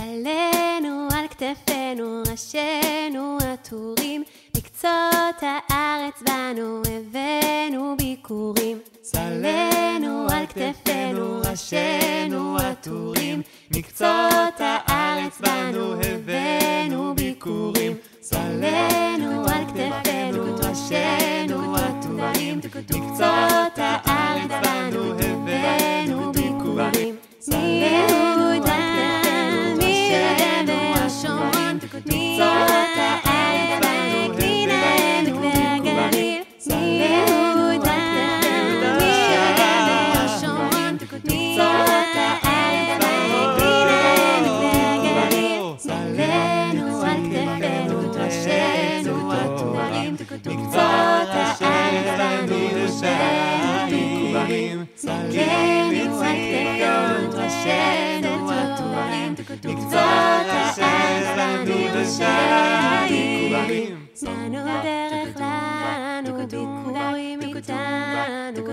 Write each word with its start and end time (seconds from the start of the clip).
צלנו 0.00 1.08
על 1.14 1.28
כתפינו, 1.28 2.22
ראשינו 2.30 3.38
עטורים, 3.52 4.22
מקצות 4.56 5.42
הארץ 5.42 6.22
בנו 6.22 6.82
הבאנו 6.90 7.96
ביקורים. 7.98 8.78
צלנו 9.00 10.26
על 10.30 10.46
כתפינו, 10.46 11.40
ראשינו 11.50 12.56
עטורים, 12.56 13.42
מקצות 13.76 14.58
הארץ 14.58 15.40
בנו 15.40 15.94
הבאנו 16.02 17.14
ביקורים. 17.14 17.96
צלנו 18.20 19.44
על 19.44 19.64
כתפינו, 19.66 20.56
ראשינו 20.56 21.76
עטורים, 21.76 22.58
מקצות 22.58 23.49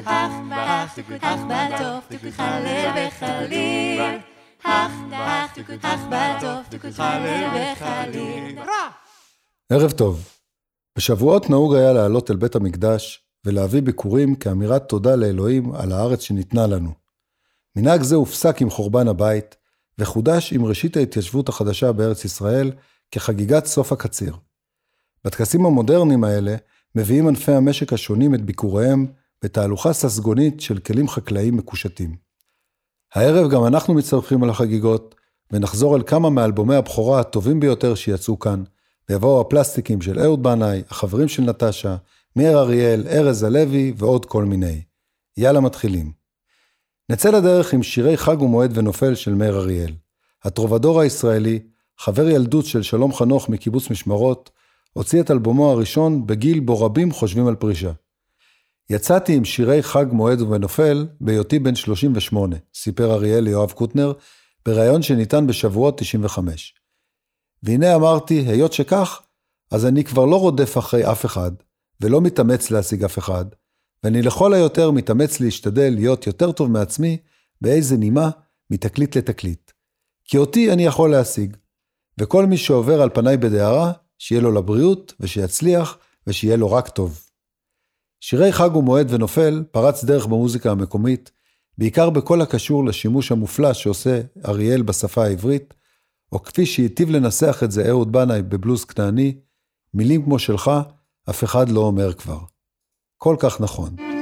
אך 0.09 0.31
באך, 0.49 0.99
אך 1.21 1.39
בטוב, 1.49 2.31
חלל 2.31 3.07
וחליל. 3.07 4.01
אך 4.63 4.91
באך, 5.09 5.57
אך 5.81 5.99
בטוב, 6.09 6.91
חלל 6.91 7.47
וחליל. 7.55 8.59
ערב 9.69 9.91
טוב. 9.91 10.29
בשבועות 10.97 11.49
נהוג 11.49 11.75
היה 11.75 11.93
לעלות 11.93 12.31
אל 12.31 12.35
בית 12.35 12.55
המקדש 12.55 13.23
ולהביא 13.45 13.81
ביקורים 13.81 14.35
כאמירת 14.35 14.89
תודה 14.89 15.15
לאלוהים 15.15 15.75
על 15.75 15.91
הארץ 15.91 16.21
שניתנה 16.21 16.67
לנו. 16.67 16.91
מנהג 17.75 18.01
זה 18.01 18.15
הופסק 18.15 18.61
עם 18.61 18.69
חורבן 18.69 19.07
הבית, 19.07 19.55
וחודש 19.99 20.53
עם 20.53 20.65
ראשית 20.65 20.97
ההתיישבות 20.97 21.49
החדשה 21.49 21.91
בארץ 21.91 22.25
ישראל 22.25 22.71
כחגיגת 23.11 23.65
סוף 23.65 23.91
הקציר. 23.91 24.35
בטקסים 25.25 25.65
המודרניים 25.65 26.23
האלה 26.23 26.55
מביאים 26.95 27.27
ענפי 27.27 27.51
המשק 27.51 27.93
השונים 27.93 28.35
את 28.35 28.41
ביקוריהם 28.41 29.05
בתהלוכה 29.43 29.93
ססגונית 29.93 30.61
של 30.61 30.79
כלים 30.79 31.07
חקלאיים 31.07 31.57
מקושטים. 31.57 32.15
הערב 33.15 33.51
גם 33.51 33.65
אנחנו 33.65 33.93
מצטרפים 33.93 34.43
על 34.43 34.49
החגיגות, 34.49 35.15
ונחזור 35.51 35.95
אל 35.95 36.03
כמה 36.03 36.29
מאלבומי 36.29 36.75
הבכורה 36.75 37.19
הטובים 37.19 37.59
ביותר 37.59 37.95
שיצאו 37.95 38.39
כאן, 38.39 38.63
ויבואו 39.09 39.41
הפלסטיקים 39.41 40.01
של 40.01 40.19
אהוד 40.19 40.43
בנאי, 40.43 40.81
החברים 40.89 41.27
של 41.27 41.43
נטשה, 41.43 41.95
מאיר 42.35 42.59
אריאל, 42.59 43.07
ארז 43.07 43.43
הלוי 43.43 43.93
ועוד 43.97 44.25
כל 44.25 44.45
מיני. 44.45 44.81
יאללה 45.37 45.59
מתחילים. 45.59 46.11
נצא 47.09 47.29
לדרך 47.29 47.73
עם 47.73 47.83
שירי 47.83 48.17
חג 48.17 48.41
ומועד 48.41 48.77
ונופל 48.77 49.15
של 49.15 49.33
מאיר 49.33 49.57
אריאל. 49.57 49.93
הטרובדור 50.43 51.01
הישראלי, 51.01 51.59
חבר 51.97 52.29
ילדות 52.29 52.65
של 52.65 52.81
שלום 52.81 53.13
חנוך 53.13 53.49
מקיבוץ 53.49 53.89
משמרות, 53.89 54.49
הוציא 54.93 55.21
את 55.21 55.31
אלבומו 55.31 55.71
הראשון 55.71 56.27
בגיל 56.27 56.59
בו 56.59 56.81
רבים 56.81 57.11
חושבים 57.11 57.47
על 57.47 57.55
פרישה. 57.55 57.91
יצאתי 58.89 59.35
עם 59.35 59.45
שירי 59.45 59.83
חג 59.83 60.05
מועד 60.11 60.41
ונופל 60.41 61.07
בהיותי 61.21 61.59
בן 61.59 61.75
38, 61.75 62.55
סיפר 62.73 63.13
אריאל 63.13 63.43
ליואב 63.43 63.71
קוטנר, 63.71 64.13
בריאיון 64.65 65.01
שניתן 65.01 65.47
בשבועות 65.47 65.97
95. 65.99 66.73
והנה 67.63 67.95
אמרתי, 67.95 68.39
היות 68.39 68.73
שכך, 68.73 69.21
אז 69.71 69.85
אני 69.85 70.03
כבר 70.03 70.25
לא 70.25 70.35
רודף 70.35 70.77
אחרי 70.77 71.11
אף 71.11 71.25
אחד, 71.25 71.51
ולא 72.01 72.21
מתאמץ 72.21 72.71
להשיג 72.71 73.03
אף 73.03 73.17
אחד, 73.17 73.45
ואני 74.03 74.21
לכל 74.21 74.53
היותר 74.53 74.91
מתאמץ 74.91 75.39
להשתדל 75.39 75.93
להיות 75.95 76.27
יותר 76.27 76.51
טוב 76.51 76.71
מעצמי 76.71 77.17
באיזה 77.61 77.97
נימה 77.97 78.29
מתקליט 78.69 79.17
לתקליט. 79.17 79.71
כי 80.25 80.37
אותי 80.37 80.73
אני 80.73 80.85
יכול 80.85 81.11
להשיג, 81.11 81.57
וכל 82.19 82.45
מי 82.45 82.57
שעובר 82.57 83.01
על 83.01 83.09
פניי 83.13 83.37
בדהרה, 83.37 83.91
שיהיה 84.19 84.41
לו 84.41 84.51
לבריאות, 84.51 85.13
ושיצליח, 85.19 85.97
ושיהיה 86.27 86.57
לו 86.57 86.71
רק 86.71 86.89
טוב. 86.89 87.26
שירי 88.19 88.51
חג 88.51 88.75
ומועד 88.75 89.11
ונופל 89.13 89.63
פרץ 89.71 90.03
דרך 90.03 90.25
במוזיקה 90.25 90.71
המקומית, 90.71 91.31
בעיקר 91.77 92.09
בכל 92.09 92.41
הקשור 92.41 92.85
לשימוש 92.85 93.31
המופלא 93.31 93.73
שעושה 93.73 94.21
אריאל 94.45 94.81
בשפה 94.81 95.23
העברית, 95.23 95.73
או 96.31 96.43
כפי 96.43 96.65
שהיטיב 96.65 97.09
לנסח 97.09 97.61
את 97.63 97.71
זה 97.71 97.89
אהוד 97.89 98.11
בנאי 98.11 98.41
בבלוז 98.41 98.85
כנעני, 98.85 99.35
מילים 99.93 100.23
כמו 100.23 100.39
שלך, 100.39 100.71
אף 101.29 101.43
אחד 101.43 101.69
לא 101.69 101.79
אומר 101.79 102.13
כבר. 102.13 102.39
כל 103.17 103.35
כך 103.39 103.61
נכון. 103.61 104.16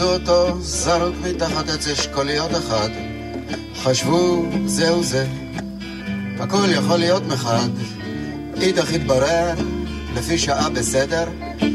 מצאו 0.00 0.12
אותו 0.12 0.60
זרוק 0.60 1.14
מתחת 1.22 1.68
עץ 1.68 1.86
אשכוליות 1.88 2.50
אחד. 2.50 2.88
חשבו, 3.82 4.44
זהו 4.66 5.02
זה, 5.04 5.26
הכל 6.38 6.66
יכול 6.70 6.96
להיות 6.96 7.22
מחד. 7.26 7.68
אידך 8.60 8.92
התברר, 8.92 9.54
לפי 10.16 10.38
שעה 10.38 10.70
בסדר, 10.70 11.24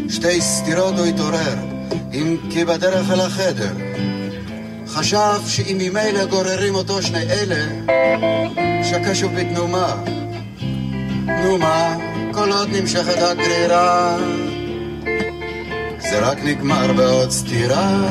שתי 0.10 0.42
סטירות 0.42 0.98
הוא 0.98 1.06
התעורר, 1.06 1.56
אם 2.14 2.38
כי 2.50 2.66
בדרך 2.66 3.12
אל 3.12 3.20
החדר. 3.20 3.74
חשב 4.88 5.40
שאם 5.48 5.78
ממילא 5.80 6.26
גוררים 6.26 6.76
אותו 6.76 7.02
שני 7.02 7.24
אלה, 7.24 7.66
שקע 8.84 9.12
שוב 9.14 9.32
בתנומה. 9.36 9.96
נו 11.44 11.58
מה, 11.58 11.98
כל 12.34 12.52
עוד 12.52 12.70
נמשכת 12.72 13.18
הגרירה, 13.18 14.18
זה 16.10 16.20
רק 16.20 16.38
נגמר 16.44 16.94
בעוד 16.94 17.32
סתירה. 17.32 18.02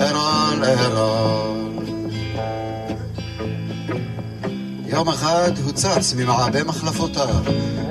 ארול, 0.00 0.64
ארול. 0.64 1.56
יום 4.86 5.08
אחד 5.08 5.50
הוא 5.64 5.72
צץ 5.72 6.14
ממעבה 6.16 6.64
מחלפותיו, 6.64 7.44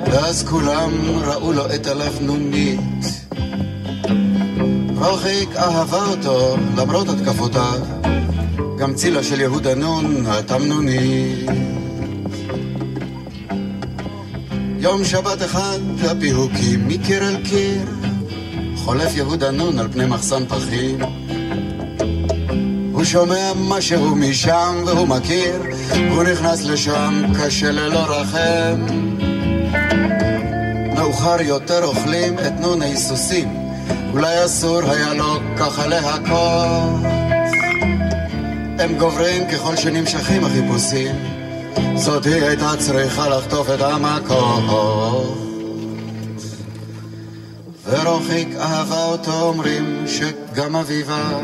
ואז 0.06 0.44
כולם 0.48 0.90
ראו 1.24 1.52
לו 1.52 1.74
את 1.74 1.86
הלבנונית. 1.86 2.80
רוחיק 4.96 5.56
אהבה 5.56 6.04
אותו 6.04 6.56
למרות 6.76 7.08
התקפותיו, 7.08 7.80
גם 8.78 8.94
צילה 8.94 9.22
של 9.22 9.40
יהודה 9.40 9.74
נון 9.74 10.26
התמנונית. 10.26 11.75
יום 14.86 15.04
שבת 15.04 15.42
אחד 15.42 15.78
הפיהוקים 16.10 16.88
מקיר 16.88 17.28
אל 17.28 17.36
קיר, 17.44 17.86
חולף 18.76 19.16
יהודה 19.16 19.50
נון 19.50 19.78
על 19.78 19.88
פני 19.92 20.06
מחסן 20.06 20.46
פחים. 20.46 20.98
הוא 22.92 23.04
שומע 23.04 23.52
משהו 23.56 24.16
משם 24.16 24.82
והוא 24.86 25.08
מכיר, 25.08 25.62
הוא 26.10 26.22
נכנס 26.22 26.64
לשם 26.64 27.22
קשה 27.38 27.70
ללא 27.70 27.98
רחם. 27.98 28.86
מאוחר 30.94 31.40
יותר 31.40 31.84
אוכלים 31.84 32.38
את 32.38 32.52
נון 32.60 32.82
ההיסוסים, 32.82 33.48
אולי 34.12 34.44
אסור 34.44 34.80
היה 34.90 35.14
לו 35.14 35.40
ככה 35.56 35.86
להכות. 35.86 37.02
הם 38.78 38.98
גוברים 38.98 39.42
ככל 39.52 39.76
שנמשכים 39.76 40.44
החיפושים, 40.44 41.35
זאת 41.96 42.26
היא 42.26 42.34
הייתה 42.34 42.70
צריכה 42.78 43.28
לחטוף 43.28 43.70
את 43.70 43.80
המכות. 43.80 45.38
ורוחיק 47.90 48.48
אהבה 48.56 49.04
אותו 49.04 49.40
אומרים 49.40 50.04
שגם 50.06 50.76
אביבה 50.76 51.40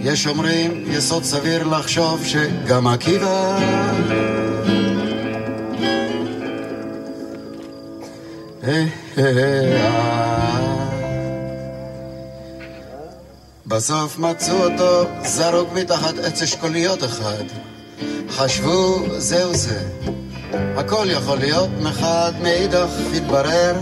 יש 0.00 0.26
אומרים 0.26 0.84
יסוד 0.86 1.24
סביר 1.24 1.66
לחשוב 1.66 2.24
שגם 2.24 2.86
עקיבא 2.86 3.58
אה, 8.64 8.84
אה, 9.18 9.24
אה. 9.24 10.19
בסוף 13.80 14.18
מצאו 14.18 14.64
אותו 14.64 15.08
זרוק 15.24 15.72
מתחת 15.72 16.18
עץ 16.18 16.42
אשכוליות 16.42 17.04
אחד. 17.04 17.44
חשבו, 18.30 19.04
זהו 19.18 19.54
זה. 19.54 19.82
הכל 20.52 21.06
יכול 21.10 21.38
להיות 21.38 21.68
מחד, 21.82 22.32
מאידך 22.42 22.88
התברר, 23.14 23.74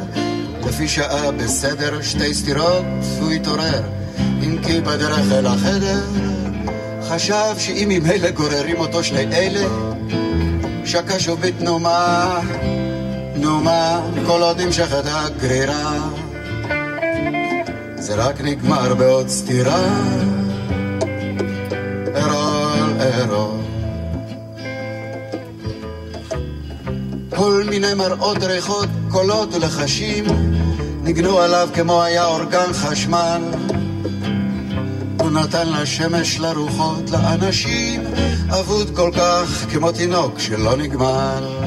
לפי 0.67 0.89
שעה 0.89 1.31
בסדר, 1.31 2.03
שתי 2.03 2.35
סטירות, 2.35 2.85
הוא 3.21 3.31
התעורר. 3.31 3.83
אם 4.19 4.59
כי 4.63 4.81
בדרך 4.81 5.33
אל 5.33 5.47
החדר, 5.47 6.01
חשב 7.09 7.55
שאם 7.59 7.89
ממילא 7.89 8.31
גוררים 8.31 8.81
אותו 8.81 9.05
שני 9.05 9.37
אלה, 9.37 9.67
שקע 10.85 11.19
שוב 11.19 11.41
בתנומה, 11.41 12.41
תנומה, 13.35 14.01
כל 14.27 14.43
עוד 14.43 14.61
נמשכת 14.61 15.05
הגרירה. 15.05 16.09
זה 18.09 18.15
רק 18.15 18.41
נגמר 18.41 18.95
בעוד 18.95 19.29
סתירה. 19.29 19.83
ארול, 22.17 22.93
ארול. 23.01 23.61
כל 27.37 27.63
מיני 27.71 27.95
מראות 27.95 28.43
ריחות, 28.43 28.89
קולות 29.11 29.55
ולחשים 29.55 30.25
ניגנו 31.03 31.39
עליו 31.39 31.69
כמו 31.75 32.03
היה 32.03 32.27
אורגן 32.27 32.73
חשמל. 32.73 33.43
הוא 35.21 35.31
נתן 35.31 35.69
לשמש, 35.69 36.39
לרוחות, 36.39 37.11
לאנשים, 37.11 38.03
אבוד 38.61 38.97
כל 38.97 39.11
כך 39.17 39.67
כמו 39.73 39.93
תינוק 39.93 40.39
שלא 40.39 40.77
נגמר. 40.77 41.65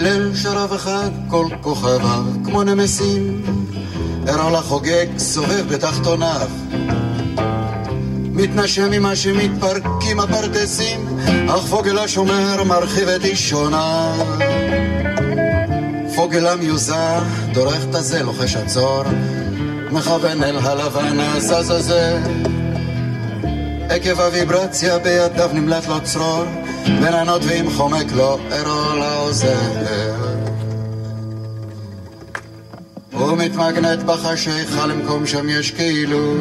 ליל 0.00 0.34
שרב 0.34 0.72
אחד 0.72 1.10
כל 1.28 1.46
כוכביו 1.60 2.24
כמו 2.44 2.62
נמסים, 2.64 3.42
ערל 4.26 4.54
החוגג 4.54 5.06
סובב 5.18 5.74
בתחתוניו. 5.74 6.48
מתנשם 8.32 8.90
ממה 8.90 9.16
שמתפרקים 9.16 10.20
הפרדסים, 10.20 11.18
אך 11.48 11.66
פוגל 11.70 11.98
השומר 11.98 12.64
מרחיב 12.64 13.08
את 13.08 13.24
אישוניו. 13.24 14.26
פוגל 16.16 16.46
המיוזע 16.46 17.20
דורך 17.52 17.84
את 17.90 17.94
הזה, 17.94 18.22
לוחש 18.22 18.56
עצור, 18.56 19.02
מכוון 19.90 20.44
אל 20.44 20.56
הלבן 20.58 21.20
הזזזה. 21.20 22.18
עקב 23.88 24.20
הוויברציה 24.20 24.98
בידיו 24.98 25.50
נמלט 25.52 25.86
לו 25.86 26.00
צרור, 26.02 26.44
בין 26.84 27.14
ועם 27.42 27.70
חומק 27.70 28.12
לו 28.12 28.38
ארול 28.52 29.02
העוזר. 29.02 29.56
הוא 33.12 33.36
מתמגנט 33.36 34.02
בחשיכה 34.02 34.86
למקום 34.86 35.26
שם 35.26 35.48
יש 35.48 35.70
כאילו 35.70 36.34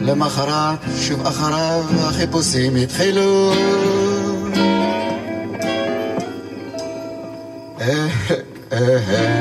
למחרת, 0.00 0.78
שוב 1.00 1.26
אחריו, 1.26 1.84
החיפושים 2.08 2.76
התחילו. 2.76 3.52
אה, 7.80 8.06
אה, 8.72 8.98
אה. 9.08 9.35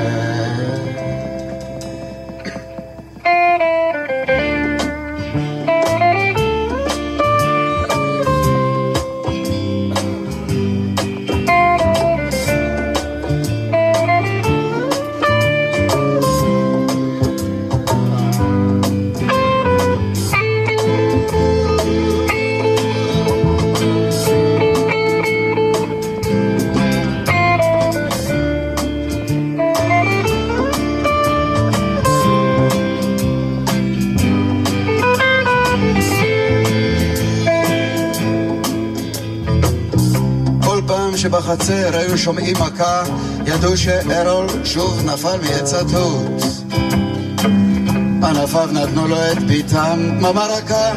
בחצר 41.30 41.98
היו 41.98 42.18
שומעים 42.18 42.56
מכה, 42.60 43.04
ידעו 43.46 43.78
שארול 43.78 44.48
שוב 44.64 45.06
נפל 45.06 45.38
מעץ 45.42 45.74
התות. 45.74 46.44
ענפיו 48.24 48.70
נתנו 48.72 49.08
לו 49.08 49.18
את 49.32 49.44
ביתם, 49.44 50.00
דממה 50.20 50.46
רכה, 50.46 50.92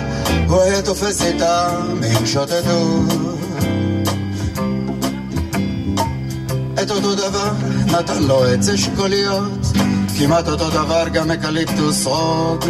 הוא 0.48 0.60
היה 0.60 0.82
תופס 0.82 1.22
איתם 1.22 2.00
עם 2.16 2.26
שוטטות. 2.26 3.38
את 6.82 6.90
אותו 6.90 7.14
דבר 7.14 7.52
נתן 7.86 8.22
לו 8.22 8.44
עץ 8.44 8.68
אשכוליות, 8.68 9.66
כמעט 10.18 10.48
אותו 10.48 10.70
דבר 10.70 11.08
גם 11.08 11.30
אקליפטוס 11.30 12.06
רוג. 12.06 12.64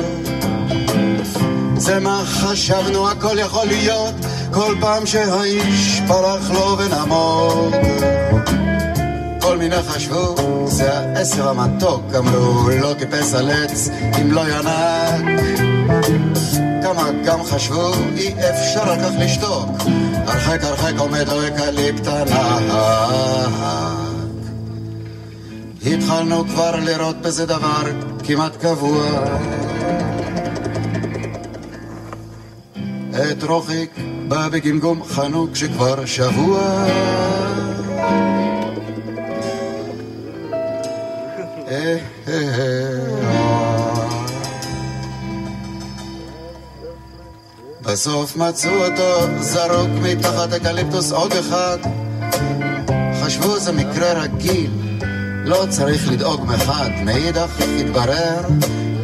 זה 1.77 2.01
מה 2.01 2.23
חשבנו, 2.27 3.09
הכל 3.09 3.39
יכול 3.39 3.67
להיות, 3.67 4.15
כל 4.53 4.75
פעם 4.81 5.07
שהאיש 5.07 6.01
פרח 6.09 6.51
לו 6.51 6.79
ונמוג. 6.79 7.75
כל 9.41 9.59
מיני 9.59 9.83
חשבו, 9.83 10.35
זה 10.67 10.99
העשר 10.99 11.49
המתוק, 11.49 12.03
אמרו, 12.19 12.69
לא 12.81 12.95
טיפס 12.99 13.35
על 13.35 13.51
עץ 13.51 13.89
אם 14.21 14.33
לא 14.33 14.41
ינק. 14.49 15.41
כמה 16.83 17.11
גם 17.25 17.45
חשבו, 17.45 17.93
אי 18.17 18.35
אפשר 18.51 18.91
על 18.91 18.99
כך 19.01 19.11
לשתוק, 19.19 19.69
הרחק 20.27 20.65
הרחק 20.65 20.93
עומד 20.99 21.29
לו 21.29 21.47
אקליפט 21.47 22.07
ענק. 22.07 22.73
התחלנו 25.87 26.45
כבר 26.49 26.77
לראות 26.77 27.17
בזה 27.23 27.47
דבר 27.47 27.83
כמעט 28.25 28.57
קבוע. 28.57 29.05
את 33.31 33.43
רוחיק 33.43 33.91
בא 34.29 34.49
בגמגום 34.49 35.05
חנוק 35.05 35.57
שכבר 35.57 36.07
שבוע. 36.07 36.87
בסוף 47.83 48.37
מצאו 48.37 48.71
אותו 48.71 49.41
זרוק 49.41 49.89
מתחת 50.03 50.53
אקליפטוס 50.53 51.13
עוד 51.13 51.33
אחד. 51.33 51.79
חשבו 53.23 53.59
זה 53.59 53.73
מקרה 53.73 54.13
רגיל 54.13 54.71
לא 55.45 55.67
צריך 55.69 56.13
לדאוג 56.13 56.45
מחד 56.47 56.91
מאידך 57.05 57.61
התברר 57.81 58.41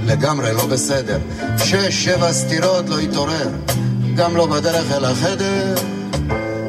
לגמרי 0.06 0.52
לא 0.52 0.66
בסדר. 0.66 1.18
שש 1.58 2.04
שבע 2.04 2.32
סטירות 2.32 2.88
לא 2.88 2.98
התעורר 2.98 3.48
גם 4.16 4.36
לא 4.36 4.46
בדרך 4.46 4.92
אל 4.92 5.04
החדר. 5.04 5.74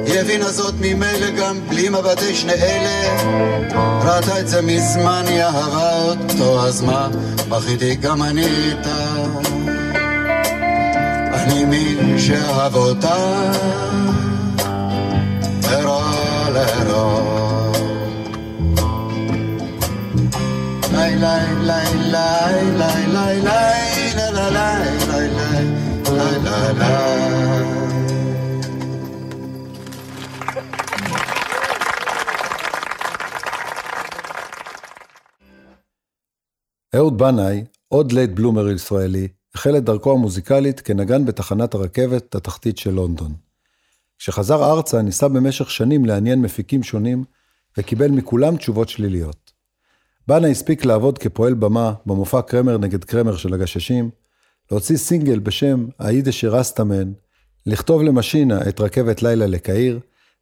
היא 0.05 0.19
הבינה 0.19 0.51
זאת 0.51 0.73
ממילא 0.79 1.29
גם 1.29 1.59
בלי 1.69 1.89
מבטי 1.89 2.35
שני 2.35 2.53
אלה. 2.53 3.17
ראתה 4.03 4.39
את 4.39 4.47
זה 4.47 4.61
מזמן, 4.61 5.23
היא 5.27 5.43
אהבה 5.43 6.01
אותו, 6.01 6.67
אז 6.67 6.81
מה? 6.81 7.07
בכיתי 7.49 7.95
גם 7.95 8.23
אני 8.23 8.45
איתה. 8.45 9.05
אני 11.33 11.65
מי 11.65 11.95
שאהב 12.19 12.75
אותה. 12.75 13.51
ארול 15.71 16.57
ארול. 16.57 17.55
לי 20.91 21.15
לי 21.15 21.55
לי 21.61 21.83
לי 22.77 23.07
לי 23.07 23.41
לי 23.41 23.64
אהוד 36.95 37.17
בנאי, 37.17 37.63
עוד 37.87 38.11
late 38.11 38.29
bloomer 38.29 38.69
ישראלי, 38.69 39.27
החל 39.55 39.77
את 39.77 39.83
דרכו 39.83 40.11
המוזיקלית 40.11 40.79
כנגן 40.79 41.25
בתחנת 41.25 41.73
הרכבת 41.73 42.35
התחתית 42.35 42.77
של 42.77 42.91
לונדון. 42.91 43.33
כשחזר 44.19 44.71
ארצה 44.71 45.01
ניסה 45.01 45.27
במשך 45.27 45.71
שנים 45.71 46.05
לעניין 46.05 46.41
מפיקים 46.41 46.83
שונים, 46.83 47.23
וקיבל 47.77 48.07
מכולם 48.07 48.57
תשובות 48.57 48.89
שליליות. 48.89 49.51
בנה 50.27 50.47
הספיק 50.47 50.85
לעבוד 50.85 51.17
כפועל 51.17 51.53
במה 51.53 51.93
במופע 52.05 52.41
קרמר 52.41 52.77
נגד 52.77 53.03
קרמר 53.03 53.37
של 53.37 53.53
הגששים, 53.53 54.09
להוציא 54.71 54.97
סינגל 54.97 55.39
בשם 55.39 55.85
היידישה 55.99 56.49
רסטמן, 56.49 57.11
לכתוב 57.65 58.01
למשינה 58.01 58.61
את 58.69 58.79
רכבת 58.79 59.23
לילה 59.23 59.47
לקהיר, 59.47 59.99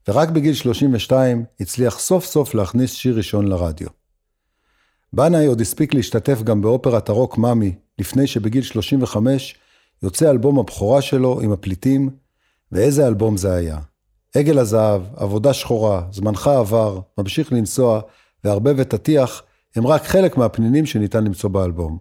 ורק 0.07 0.29
בגיל 0.29 0.53
32 0.53 1.45
הצליח 1.59 1.99
סוף 1.99 2.25
סוף 2.25 2.55
להכניס 2.55 2.93
שיר 2.93 3.17
ראשון 3.17 3.47
לרדיו. 3.47 4.02
בנאי 5.13 5.45
עוד 5.45 5.61
הספיק 5.61 5.93
להשתתף 5.93 6.41
גם 6.41 6.61
באופרת 6.61 7.09
הרוק 7.09 7.37
מאמי, 7.37 7.75
לפני 7.99 8.27
שבגיל 8.27 8.63
35 8.63 9.55
יוצא 10.03 10.29
אלבום 10.29 10.59
הבכורה 10.59 11.01
שלו 11.01 11.41
עם 11.41 11.51
הפליטים, 11.51 12.09
ואיזה 12.71 13.07
אלבום 13.07 13.37
זה 13.37 13.53
היה. 13.53 13.77
עגל 14.35 14.59
הזהב, 14.59 15.01
עבודה 15.15 15.53
שחורה, 15.53 16.03
זמנך 16.11 16.47
עבר, 16.47 16.99
ממשיך 17.17 17.53
לנסוע, 17.53 18.01
והרבה 18.43 18.71
ותטיח, 18.77 19.43
הם 19.75 19.87
רק 19.87 20.03
חלק 20.03 20.37
מהפנינים 20.37 20.85
שניתן 20.85 21.23
למצוא 21.23 21.49
באלבום. 21.49 21.97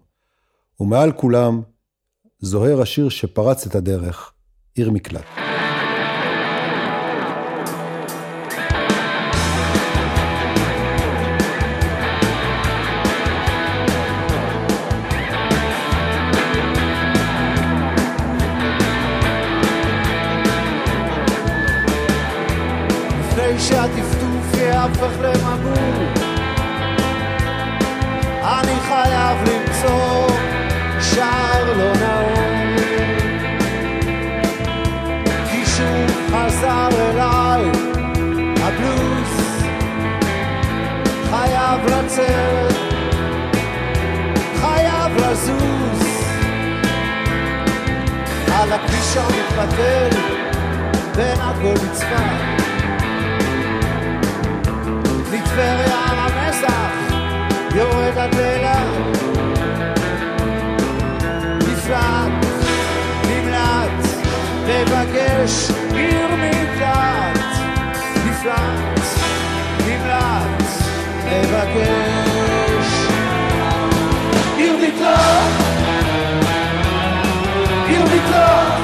ומעל 0.79 1.11
כולם, 1.11 1.61
זוהר 2.39 2.81
השיר 2.81 3.09
שפרץ 3.09 3.65
את 3.65 3.75
הדרך, 3.75 4.31
עיר 4.75 4.91
מקלט. 4.91 5.52
לצאת 42.05 42.73
חייב 44.61 45.17
לזוז. 45.17 46.03
על 48.53 48.73
הכביש 48.73 49.17
המתפתל 49.17 50.09
בין 51.15 51.41
עכו 51.41 51.73
לצפת 51.73 52.63
מטבריה 55.31 55.95
המזח 55.95 56.93
יורד 57.75 58.17
עד 58.17 58.35
לאילת 58.35 59.17
נפלט, 61.57 62.45
נמלט, 63.27 64.07
מבקש 64.67 65.71
עיר 65.93 66.27
מקלט 66.35 67.39
נפלט, 68.25 68.99
נמלט, 69.87 70.82
מבקש 71.41 72.87
עיר 74.57 74.77
מקלט 74.77 75.51
עיר 77.87 78.03
מקלט 78.05 78.83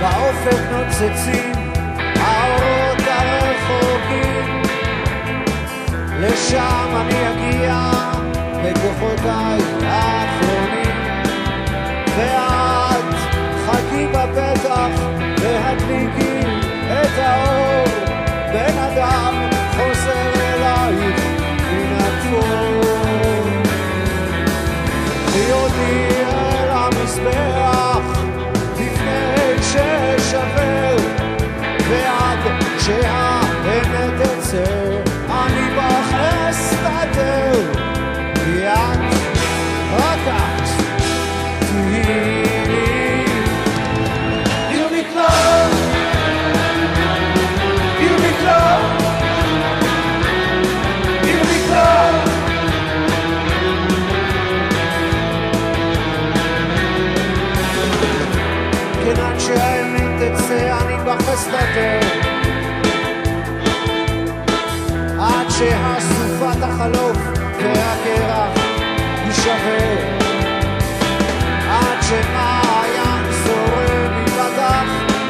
באופק 0.00 0.60
נוצצים 0.72 1.52
האורות 2.16 3.00
הרחוקים. 3.06 4.62
לשם 6.20 6.88
אני 7.00 7.19
Russia. 30.32 30.59
בך 61.40 61.46
אסתתר 61.46 62.00
עד 65.20 65.50
שהסופה 65.50 66.50
תחלוף 66.60 67.18
והקרח 67.58 68.64
יישבר. 69.26 69.96
עד 71.70 72.02
שמעיין 72.02 73.32
זורם 73.44 74.18
ייפתח 74.20 74.84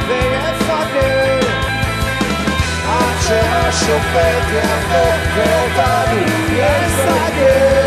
ויפגר 0.09 1.41
עד 2.89 3.17
שהשופט 3.21 4.53
יהפוך 4.53 5.37
ואותנו 5.37 6.21
יסגר 6.53 7.80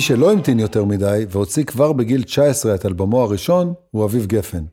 מי 0.00 0.04
שלא 0.04 0.32
המתין 0.32 0.58
יותר 0.58 0.84
מדי 0.84 1.26
והוציא 1.30 1.64
כבר 1.64 1.92
בגיל 1.92 2.22
19 2.22 2.74
את 2.74 2.86
אלבומו 2.86 3.22
הראשון 3.22 3.74
הוא 3.90 4.04
אביב 4.04 4.26
גפן. 4.26 4.64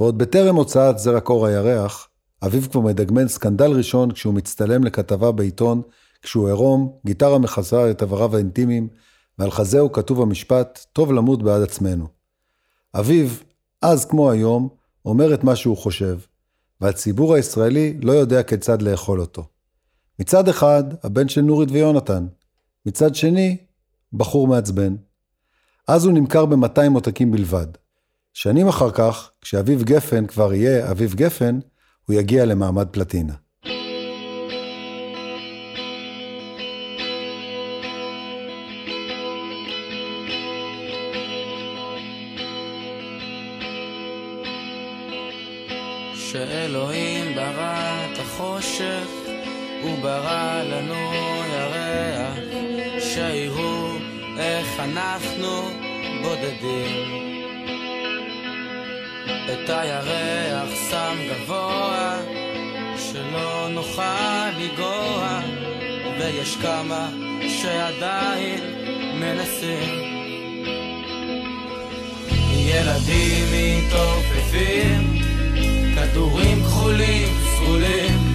ועוד 0.00 0.18
בטרם 0.18 0.56
הוצאת 0.56 0.98
זרע 0.98 1.20
קור 1.20 1.46
הירח, 1.46 2.08
אביב 2.42 2.68
כבר 2.70 2.80
מדגמן 2.80 3.28
סקנדל 3.28 3.70
ראשון 3.70 4.12
כשהוא 4.12 4.34
מצטלם 4.34 4.84
לכתבה 4.84 5.32
בעיתון, 5.32 5.82
כשהוא 6.22 6.46
עירום, 6.46 6.92
גיטרה 7.06 7.38
מכסה 7.38 7.90
את 7.90 8.02
איבריו 8.02 8.36
האינטימיים, 8.36 8.88
ועל 9.38 9.50
חזהו 9.50 9.92
כתוב 9.92 10.22
המשפט, 10.22 10.86
טוב 10.92 11.12
למות 11.12 11.42
בעד 11.42 11.62
עצמנו. 11.62 12.06
אביב, 12.94 13.42
אז 13.82 14.04
כמו 14.04 14.30
היום, 14.30 14.68
אומר 15.04 15.34
את 15.34 15.44
מה 15.44 15.56
שהוא 15.56 15.76
חושב, 15.76 16.18
והציבור 16.80 17.34
הישראלי 17.34 17.98
לא 18.02 18.12
יודע 18.12 18.42
כיצד 18.42 18.82
לאכול 18.82 19.20
אותו. 19.20 19.46
מצד 20.18 20.48
אחד, 20.48 20.84
הבן 21.02 21.28
של 21.28 21.40
נורית 21.40 21.68
ויונתן. 21.70 22.26
מצד 22.86 23.14
שני, 23.14 23.56
בחור 24.12 24.48
מעצבן. 24.48 24.96
אז 25.88 26.04
הוא 26.04 26.12
נמכר 26.12 26.46
ב-200 26.46 26.94
עותקים 26.94 27.30
בלבד. 27.30 27.66
שנים 28.34 28.68
אחר 28.68 28.90
כך, 28.90 29.30
כשאביב 29.40 29.82
גפן 29.82 30.26
כבר 30.26 30.54
יהיה 30.54 30.90
אביב 30.90 31.14
גפן, 31.14 31.58
הוא 32.06 32.16
יגיע 32.16 32.44
למעמד 32.44 32.88
פלטינה. 32.90 33.34
שאלוהים 46.14 47.34
ברא 47.34 48.06
את 48.12 48.18
החושך, 48.18 49.06
הוא 49.82 49.98
ברא 50.02 50.62
לנו 50.62 50.94
ירח, 51.52 52.38
איך 52.94 53.04
אנחנו 54.84 55.70
בודדים. 56.22 57.20
את 59.52 59.68
הירח 59.70 60.68
שם 60.90 61.16
גבוה, 61.28 62.18
שלא 62.96 63.68
נוכל 63.70 64.50
לגוע, 64.58 65.40
ויש 66.20 66.56
כמה 66.56 67.08
שעדיין 67.48 68.60
מנסים. 69.14 70.10
ילדים 72.52 73.46
מתעופפים 73.52 75.22
כדורים 75.94 76.62
כחולים, 76.62 77.28
סגולים, 77.56 78.29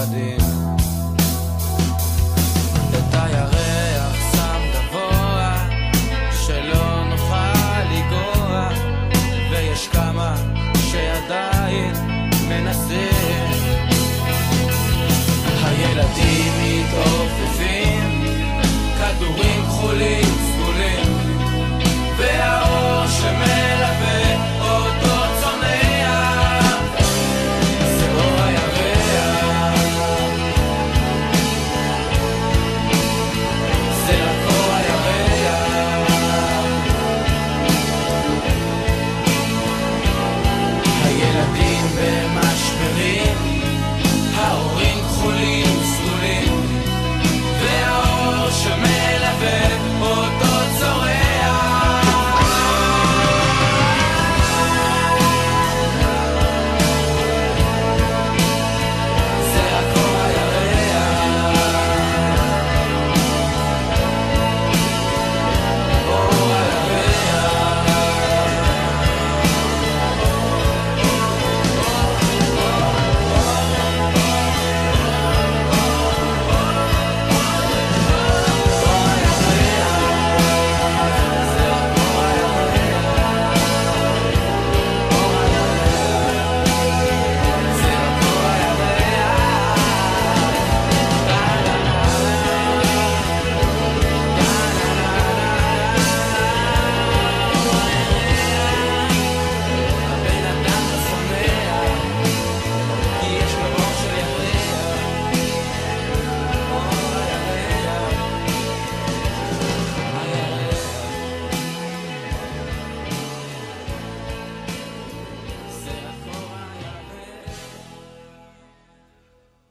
פוחדים 0.00 0.36
את 2.88 3.14
הירח 3.14 4.16
שם 4.32 4.60
גבוה, 4.74 5.68
שלא 6.46 7.04
נוכל 7.04 7.82
לגרוע, 7.92 8.68
ויש 9.50 9.88
כמה 9.88 10.36
שעדיין 10.90 11.92
מנסים. 12.48 13.50
הילדים 15.64 16.52
מתעופפים, 16.62 17.59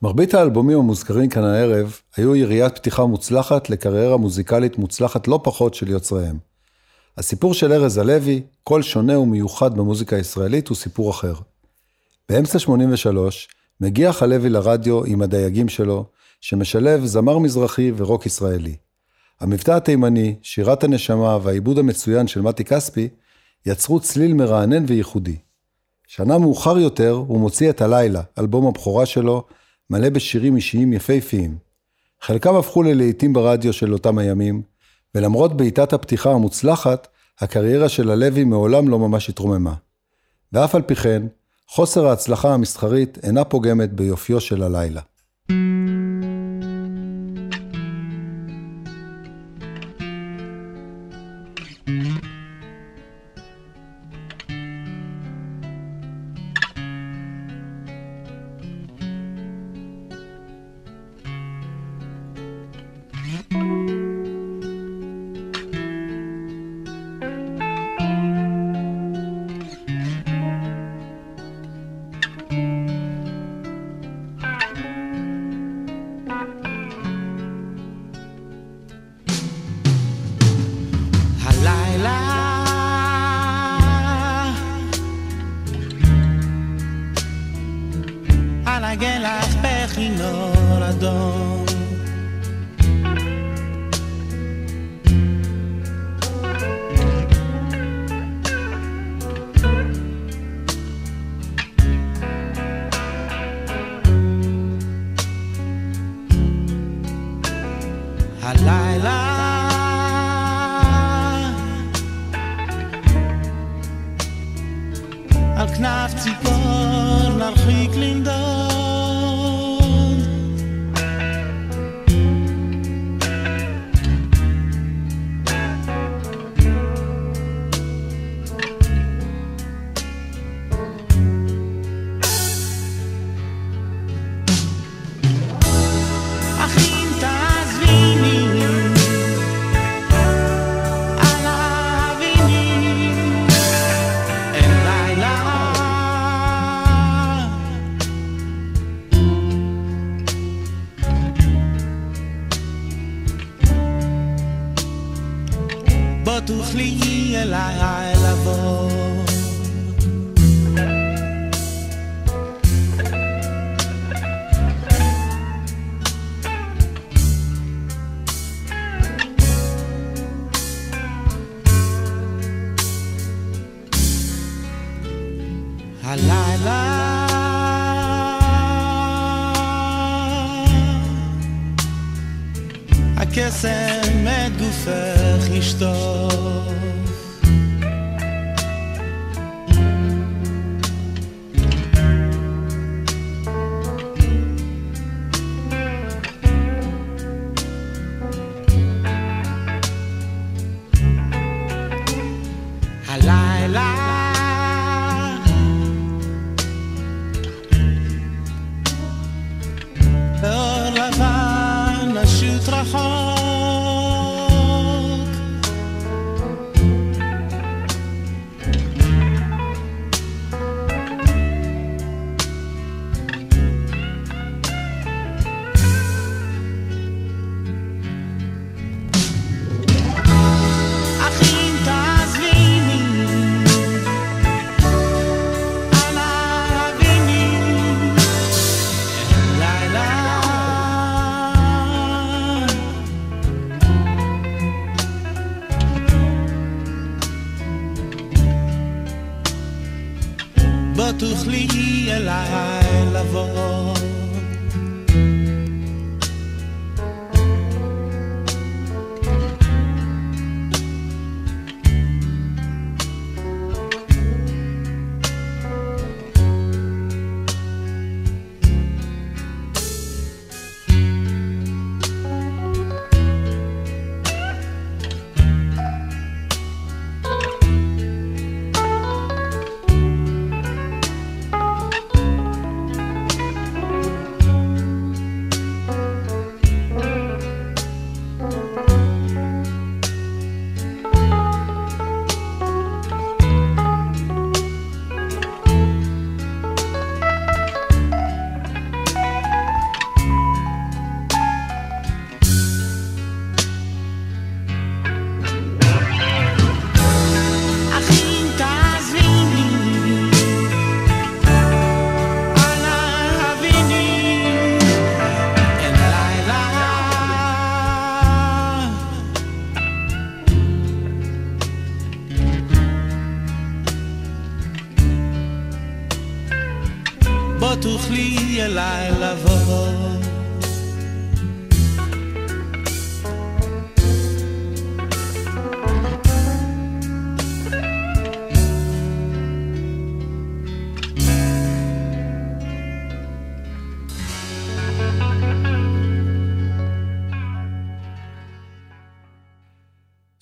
מרבית 0.09 0.33
האלבומים 0.33 0.79
המוזכרים 0.79 1.29
כאן 1.29 1.43
הערב 1.43 1.99
היו 2.17 2.35
יריית 2.35 2.75
פתיחה 2.75 3.05
מוצלחת 3.05 3.69
לקריירה 3.69 4.17
מוזיקלית 4.17 4.77
מוצלחת 4.77 5.27
לא 5.27 5.39
פחות 5.43 5.73
של 5.73 5.89
יוצריהם. 5.89 6.37
הסיפור 7.17 7.53
של 7.53 7.73
ארז 7.73 7.97
הלוי, 7.97 8.41
קול 8.63 8.81
שונה 8.81 9.19
ומיוחד 9.19 9.77
במוזיקה 9.77 10.15
הישראלית, 10.15 10.67
הוא 10.67 10.77
סיפור 10.77 11.11
אחר. 11.11 11.33
באמצע 12.29 12.59
83 12.59 13.47
מגיח 13.81 14.23
הלוי 14.23 14.49
לרדיו 14.49 15.05
עם 15.05 15.21
הדייגים 15.21 15.69
שלו, 15.69 16.05
שמשלב 16.41 17.05
זמר 17.05 17.37
מזרחי 17.37 17.91
ורוק 17.97 18.25
ישראלי. 18.25 18.75
המבטא 19.39 19.71
התימני, 19.71 20.35
שירת 20.41 20.83
הנשמה 20.83 21.37
והעיבוד 21.43 21.79
המצוין 21.79 22.27
של 22.27 22.41
מתי 22.41 22.63
כספי, 22.63 23.09
יצרו 23.65 23.99
צליל 23.99 24.33
מרענן 24.33 24.85
וייחודי. 24.87 25.37
שנה 26.07 26.37
מאוחר 26.37 26.77
יותר 26.77 27.11
הוא 27.11 27.39
מוציא 27.39 27.69
את 27.69 27.81
הלילה, 27.81 28.21
אלבום 28.39 28.67
הבכורה 28.67 29.05
שלו, 29.05 29.43
מלא 29.89 30.09
בשירים 30.09 30.55
אישיים 30.55 30.93
יפהפיים. 30.93 31.57
חלקם 32.21 32.55
הפכו 32.55 32.83
ללהיטים 32.83 33.33
ברדיו 33.33 33.73
של 33.73 33.93
אותם 33.93 34.17
הימים, 34.17 34.61
ולמרות 35.15 35.57
בעיטת 35.57 35.93
הפתיחה 35.93 36.31
המוצלחת, 36.31 37.07
הקריירה 37.39 37.89
של 37.89 38.11
הלוי 38.11 38.43
מעולם 38.43 38.89
לא 38.89 38.99
ממש 38.99 39.29
התרוממה. 39.29 39.73
ואף 40.53 40.75
על 40.75 40.81
פי 40.81 40.95
כן, 40.95 41.23
חוסר 41.67 42.07
ההצלחה 42.07 42.53
המסחרית 42.53 43.17
אינה 43.23 43.43
פוגמת 43.43 43.93
ביופיו 43.93 44.39
של 44.39 44.63
הלילה. 44.63 45.01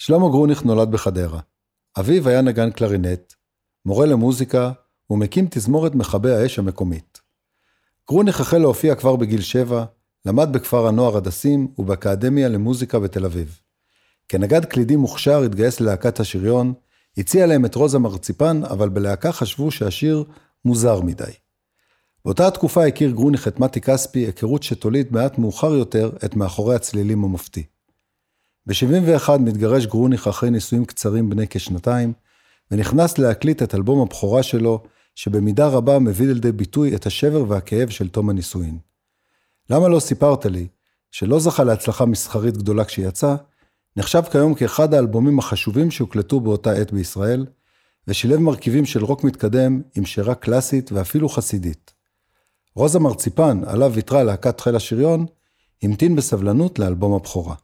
שלמה 0.08 0.30
גרוניך 0.30 0.64
נולד 0.64 0.92
בחדרה. 0.92 1.40
אביו 2.00 2.30
היה 2.30 2.42
נגן 2.42 2.72
קלרינט, 2.72 3.34
מורה 3.86 4.06
למוזיקה 4.06 4.72
ומקים 5.10 5.48
תזמורת 5.50 5.96
מכבי 5.96 6.32
האש 6.32 6.60
המקומית. 6.60 7.22
גרוניך 8.10 8.42
החל 8.42 8.58
להופיע 8.58 8.96
כבר 8.96 9.16
בגיל 9.16 9.42
שבע, 9.42 9.86
למד 10.26 10.50
בכפר 10.52 10.88
הנוער 10.88 11.18
הדסים 11.18 11.68
ובאקדמיה 11.78 12.48
למוזיקה 12.48 13.00
בתל 13.00 13.26
אביב. 13.26 13.60
כנגד 14.30 14.66
קלידים 14.66 15.00
מוכשר 15.00 15.42
התגייס 15.44 15.80
ללהקת 15.80 16.20
השריון, 16.20 16.74
הציע 17.18 17.46
להם 17.46 17.66
את 17.66 17.76
רוזה 17.76 18.00
מרציפן, 18.00 18.62
אבל 18.64 18.90
בלהקה 18.90 19.32
חשבו 19.32 19.72
שהשיר 19.72 20.24
מוזר 20.66 21.02
מדי. 21.02 21.32
באותה 22.26 22.48
התקופה 22.48 22.86
הכיר 22.86 23.12
גרוניך 23.12 23.48
את 23.48 23.60
מתי 23.60 23.82
כספי, 23.82 24.20
היכרות 24.20 24.64
שתוליד 24.64 25.08
מעט 25.12 25.38
מאוחר 25.38 25.74
יותר 25.74 26.12
את 26.26 26.36
מאחורי 26.36 26.76
הצלילים 26.76 27.24
המופתי. 27.24 27.77
ב-71 28.68 29.38
מתגרש 29.40 29.86
גרוניך 29.86 30.28
אחרי 30.28 30.50
נישואים 30.50 30.86
קצרים 30.86 31.30
בני 31.30 31.46
כשנתיים, 31.50 32.14
ונכנס 32.72 33.18
להקליט 33.18 33.64
את 33.64 33.76
אלבום 33.76 34.02
הבכורה 34.02 34.44
שלו, 34.44 34.84
שבמידה 35.16 35.68
רבה 35.68 36.00
מביא 36.00 36.28
לידי 36.28 36.52
ביטוי 36.52 36.96
את 36.96 37.06
השבר 37.06 37.44
והכאב 37.48 37.90
של 37.90 38.10
תום 38.10 38.30
הנישואין. 38.30 38.78
למה 39.70 39.88
לא 39.88 40.00
סיפרת 40.00 40.46
לי 40.46 40.68
שלא 41.12 41.40
זכה 41.40 41.64
להצלחה 41.64 42.06
מסחרית 42.06 42.58
גדולה 42.58 42.86
כשיצא, 42.86 43.36
נחשב 43.96 44.22
כיום 44.32 44.54
כאחד 44.54 44.94
האלבומים 44.94 45.40
החשובים 45.40 45.92
שהוקלטו 45.92 46.40
באותה 46.40 46.72
עת 46.72 46.92
בישראל, 46.94 47.46
ושילב 48.08 48.40
מרכיבים 48.40 48.86
של 48.86 49.04
רוק 49.04 49.24
מתקדם 49.24 49.82
עם 49.96 50.06
שירה 50.06 50.36
קלאסית 50.36 50.92
ואפילו 50.92 51.30
חסידית. 51.30 51.94
רוזה 52.76 53.00
מרציפן, 53.00 53.62
עליו 53.66 53.92
ויתרה 53.94 54.24
להקת 54.24 54.60
חיל 54.60 54.76
השריון, 54.76 55.26
המתין 55.84 56.16
בסבלנות 56.16 56.80
לאלבום 56.80 57.14
הבכורה. 57.14 57.56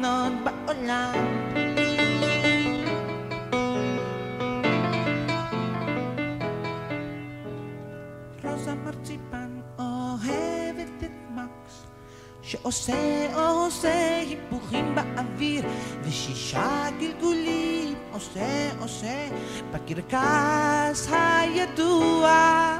קטנות 0.00 0.32
בעולם. 0.44 1.14
רוזה 8.44 8.74
מרציפן 8.74 9.60
אוהבת 9.78 11.04
את 11.04 11.10
מקס 11.34 11.86
שעושה 12.42 13.34
עושה 13.34 14.18
היפוכים 14.18 14.94
באוויר 14.94 15.64
ושישה 16.02 16.86
גלגולים 17.00 17.94
עושה 18.12 18.70
עושה 18.80 19.28
בקרקס 19.72 21.08
הידוע 21.12 22.79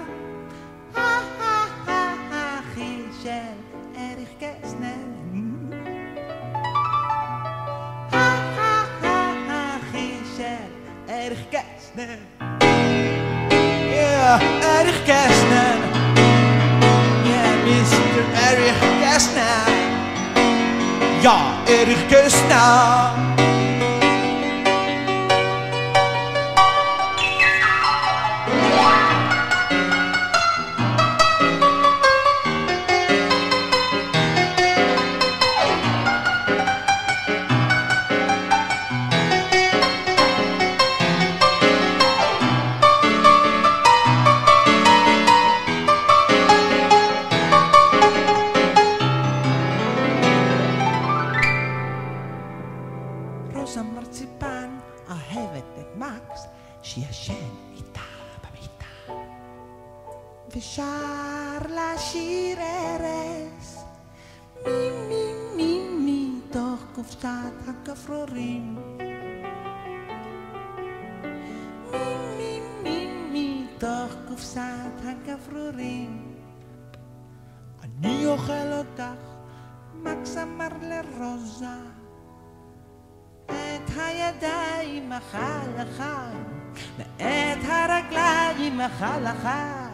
אכל 88.81 89.27
אחד, 89.27 89.91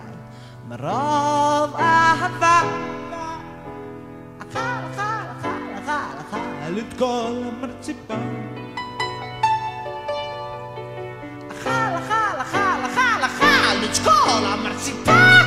מרוב 0.69 1.77
אהבה. 1.79 2.61
אכל, 4.41 4.59
אכל, 4.93 5.03
אכל, 5.41 5.49
אכל, 5.79 6.37
אכל 6.37 6.79
את 6.79 6.99
כל 6.99 7.43
המרציפן. 7.45 8.15
אכל, 11.51 11.71
אכל, 11.71 12.41
אכל, 12.41 12.87
אכל, 12.87 13.25
אכל 13.25 13.85
את 13.85 13.99
כל 14.05 14.45
המרציפן. 14.47 15.46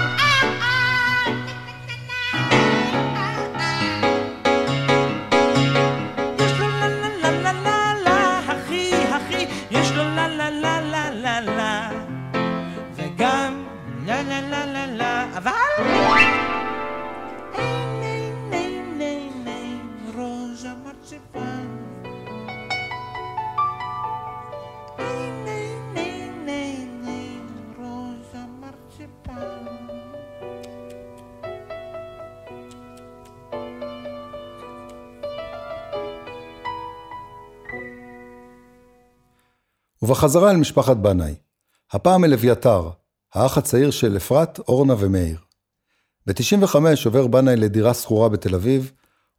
ובחזרה 40.09 40.51
אל 40.51 40.57
משפחת 40.57 40.97
בנאי. 40.97 41.35
הפעם 41.91 42.25
אל 42.25 42.33
אביתר, 42.33 42.89
האח 43.33 43.57
הצעיר 43.57 43.91
של 43.91 44.17
אפרת, 44.17 44.59
אורנה 44.59 44.95
ומאיר. 44.99 45.37
ב-95 46.27 46.75
עובר 47.05 47.27
בנאי 47.27 47.55
לדירה 47.55 47.93
שכורה 47.93 48.29
בתל 48.29 48.55
אביב, 48.55 48.91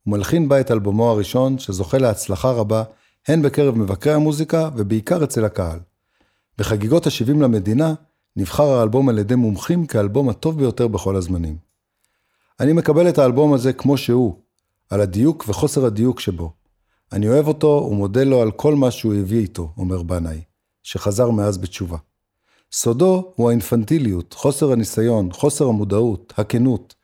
ומלחין 0.06 0.48
בה 0.48 0.60
את 0.60 0.70
אלבומו 0.70 1.10
הראשון, 1.10 1.58
שזוכה 1.58 1.98
להצלחה 1.98 2.50
רבה, 2.50 2.82
הן 3.28 3.42
בקרב 3.42 3.78
מבקרי 3.78 4.12
המוזיקה 4.12 4.70
ובעיקר 4.76 5.24
אצל 5.24 5.44
הקהל. 5.44 5.78
בחגיגות 6.58 7.06
ה-70 7.06 7.42
למדינה, 7.42 7.94
נבחר 8.36 8.68
האלבום 8.68 9.08
על 9.08 9.18
ידי 9.18 9.34
מומחים 9.34 9.86
כאלבום 9.86 10.28
הטוב 10.28 10.58
ביותר 10.58 10.88
בכל 10.88 11.16
הזמנים. 11.16 11.56
אני 12.60 12.72
מקבל 12.72 13.08
את 13.08 13.18
האלבום 13.18 13.52
הזה 13.52 13.72
כמו 13.72 13.96
שהוא, 13.96 14.34
על 14.90 15.00
הדיוק 15.00 15.44
וחוסר 15.48 15.86
הדיוק 15.86 16.20
שבו. 16.20 16.52
אני 17.12 17.28
אוהב 17.28 17.48
אותו 17.48 17.88
ומודה 17.90 18.24
לו 18.24 18.42
על 18.42 18.50
כל 18.50 18.74
מה 18.74 18.90
שהוא 18.90 19.14
הביא 19.14 19.40
איתו, 19.40 19.72
אומר 19.76 20.02
בנאי, 20.02 20.40
שחזר 20.90 21.30
מאז 21.30 21.58
בתשובה. 21.58 21.96
סודו 22.72 23.32
הוא 23.36 23.48
האינפנטיליות, 23.48 24.34
חוסר 24.34 24.72
הניסיון, 24.72 25.32
חוסר 25.32 25.66
המודעות, 25.66 26.32
הכנות, 26.36 26.94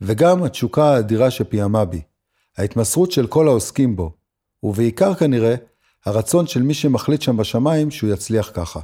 וגם 0.00 0.42
התשוקה 0.42 0.84
האדירה 0.84 1.30
שפיעמה 1.30 1.84
בי, 1.84 2.02
ההתמסרות 2.58 3.12
של 3.12 3.26
כל 3.26 3.48
העוסקים 3.48 3.96
בו, 3.96 4.12
ובעיקר 4.62 5.14
כנראה, 5.14 5.54
הרצון 6.06 6.46
של 6.46 6.62
מי 6.62 6.74
שמחליט 6.74 7.22
שם 7.22 7.36
בשמיים 7.36 7.90
שהוא 7.90 8.10
יצליח 8.10 8.50
ככה. 8.54 8.80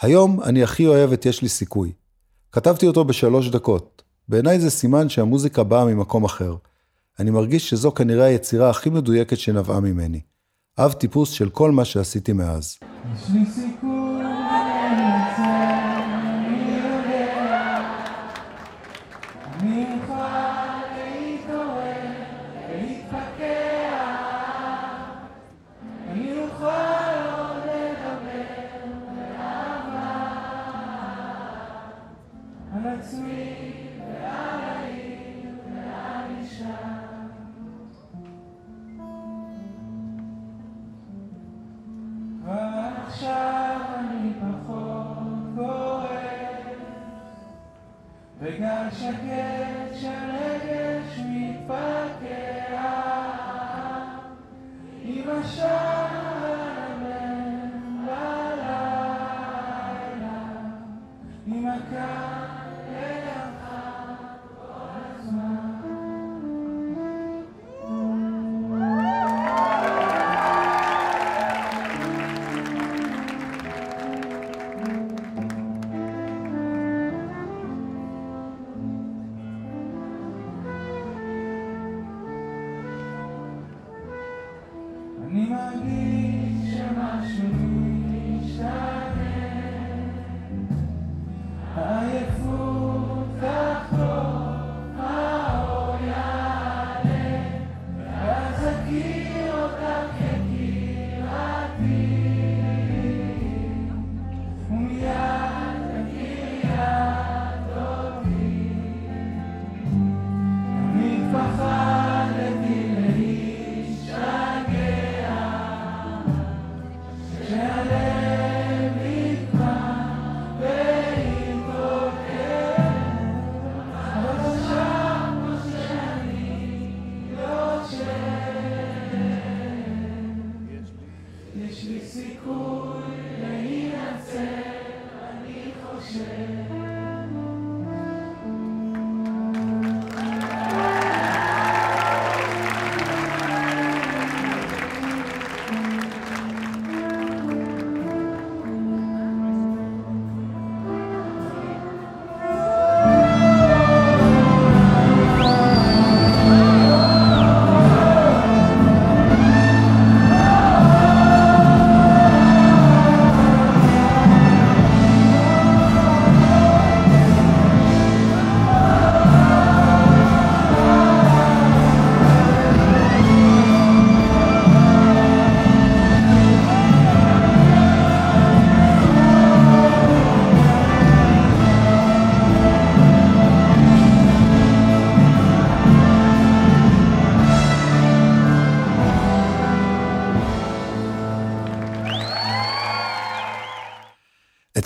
היום 0.00 0.42
אני 0.42 0.62
הכי 0.62 0.86
אוהב 0.86 1.12
את 1.12 1.26
יש 1.26 1.42
לי 1.42 1.48
סיכוי. 1.48 1.92
כתבתי 2.52 2.86
אותו 2.86 3.04
בשלוש 3.04 3.48
דקות. 3.48 4.02
בעיניי 4.28 4.60
זה 4.60 4.70
סימן 4.70 5.08
שהמוזיקה 5.08 5.62
באה 5.62 5.84
ממקום 5.84 6.24
אחר. 6.24 6.56
אני 7.18 7.30
מרגיש 7.30 7.70
שזו 7.70 7.92
כנראה 7.92 8.24
היצירה 8.24 8.70
הכי 8.70 8.90
מדויקת 8.90 9.38
שנבעה 9.38 9.80
ממני. 9.80 10.20
אב 10.78 10.92
טיפוס 10.92 11.30
של 11.30 11.50
כל 11.50 11.70
מה 11.70 11.84
שעשיתי 11.84 12.32
מאז. 12.32 12.91
יש 13.14 13.30
לי 13.30 13.46
סיכוי 13.46 13.90
לנצח, 13.90 13.91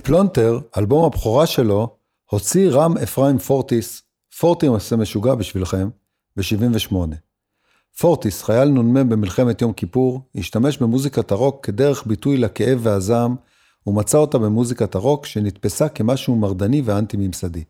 פלונטר, 0.07 0.59
אלבום 0.79 1.05
הבכורה 1.05 1.47
שלו, 1.47 1.97
הוציא 2.31 2.71
רם 2.71 2.99
אפרים 2.99 3.39
פורטיס, 3.39 4.03
פורטיס 4.39 4.97
המשוגע 4.97 5.35
בשבילכם, 5.35 5.89
ב-78. 6.37 6.95
פורטיס, 8.01 8.43
חייל 8.43 8.69
נ"מ 8.69 9.09
במלחמת 9.09 9.63
יום 9.63 9.73
כיפור, 9.73 10.21
השתמש 10.35 10.79
במוזיקת 10.79 11.31
הרוק 11.31 11.67
כדרך 11.67 12.07
ביטוי 12.07 12.37
לכאב 12.37 12.79
והזעם, 12.83 13.37
ומצא 13.87 14.19
אותה 14.19 14.39
במוזיקת 14.39 14.95
הרוק 14.95 15.27
שנתפסה 15.27 15.89
כמשהו 15.89 16.37
מרדני 16.37 16.83
ואנטי-ממסדי. 16.85 17.65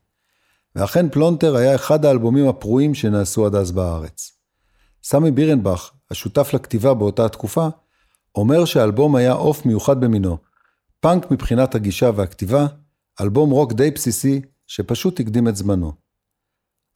ואכן 0.74 1.08
פלונטר 1.08 1.56
היה 1.56 1.74
אחד 1.74 2.04
האלבומים 2.04 2.48
הפרועים 2.48 2.94
שנעשו 2.94 3.46
עד 3.46 3.54
אז 3.54 3.72
בארץ. 3.72 4.32
סמי 5.02 5.30
בירנבך, 5.30 5.90
השותף 6.10 6.54
לכתיבה 6.54 6.94
באותה 6.94 7.24
התקופה, 7.24 7.68
אומר 8.34 8.64
שהאלבום 8.64 9.16
היה 9.16 9.32
עוף 9.32 9.66
מיוחד 9.66 10.00
במינו. 10.00 10.45
פאנק 11.00 11.30
מבחינת 11.30 11.74
הגישה 11.74 12.10
והכתיבה, 12.16 12.66
אלבום 13.20 13.50
רוק 13.50 13.72
די 13.72 13.90
בסיסי, 13.90 14.40
שפשוט 14.66 15.20
הקדים 15.20 15.48
את 15.48 15.56
זמנו. 15.56 15.92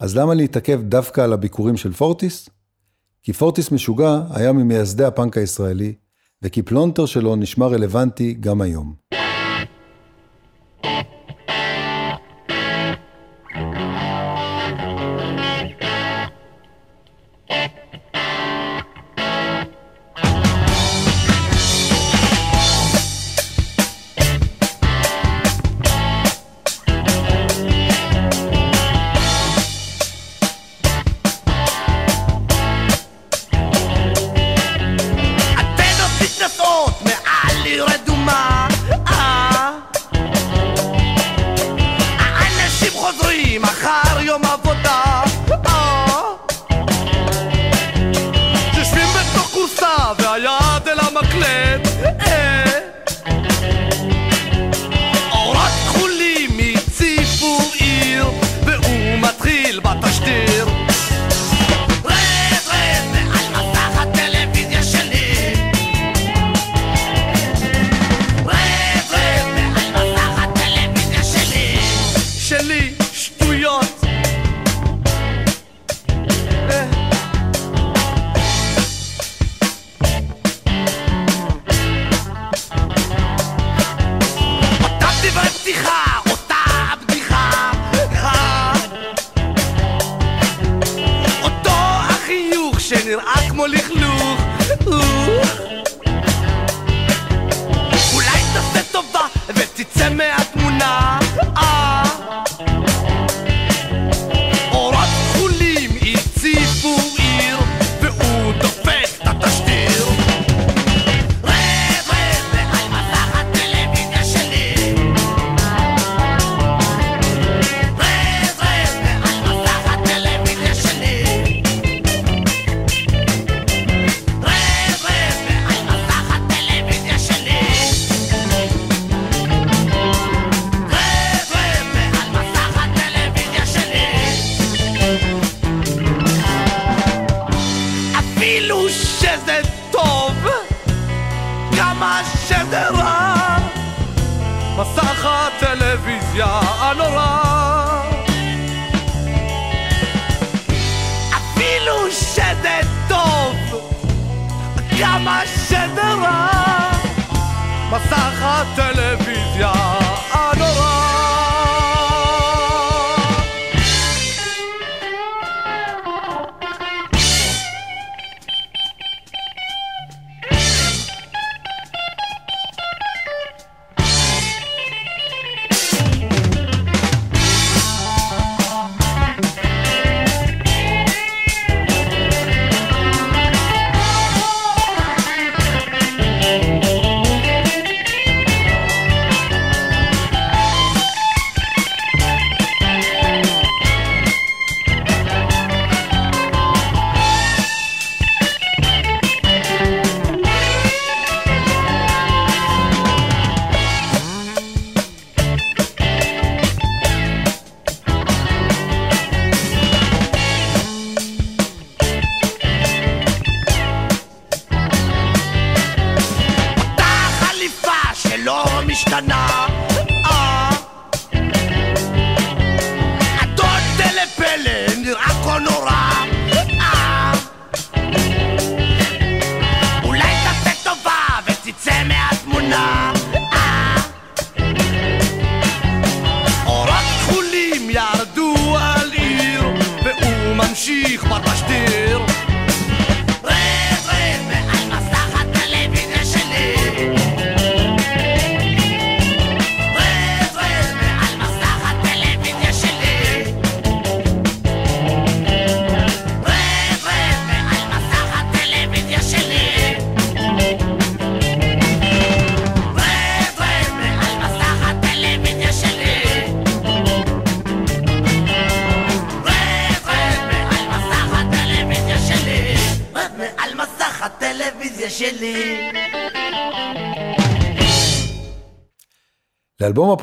אז 0.00 0.16
למה 0.16 0.34
להתעכב 0.34 0.80
דווקא 0.82 1.20
על 1.20 1.32
הביקורים 1.32 1.76
של 1.76 1.92
פורטיס? 1.92 2.48
כי 3.22 3.32
פורטיס 3.32 3.72
משוגע 3.72 4.20
היה 4.30 4.52
ממייסדי 4.52 5.04
הפאנק 5.04 5.36
הישראלי, 5.36 5.94
וכי 6.42 6.62
פלונטר 6.62 7.06
שלו 7.06 7.36
נשמע 7.36 7.66
רלוונטי 7.66 8.34
גם 8.34 8.60
היום. 8.60 8.94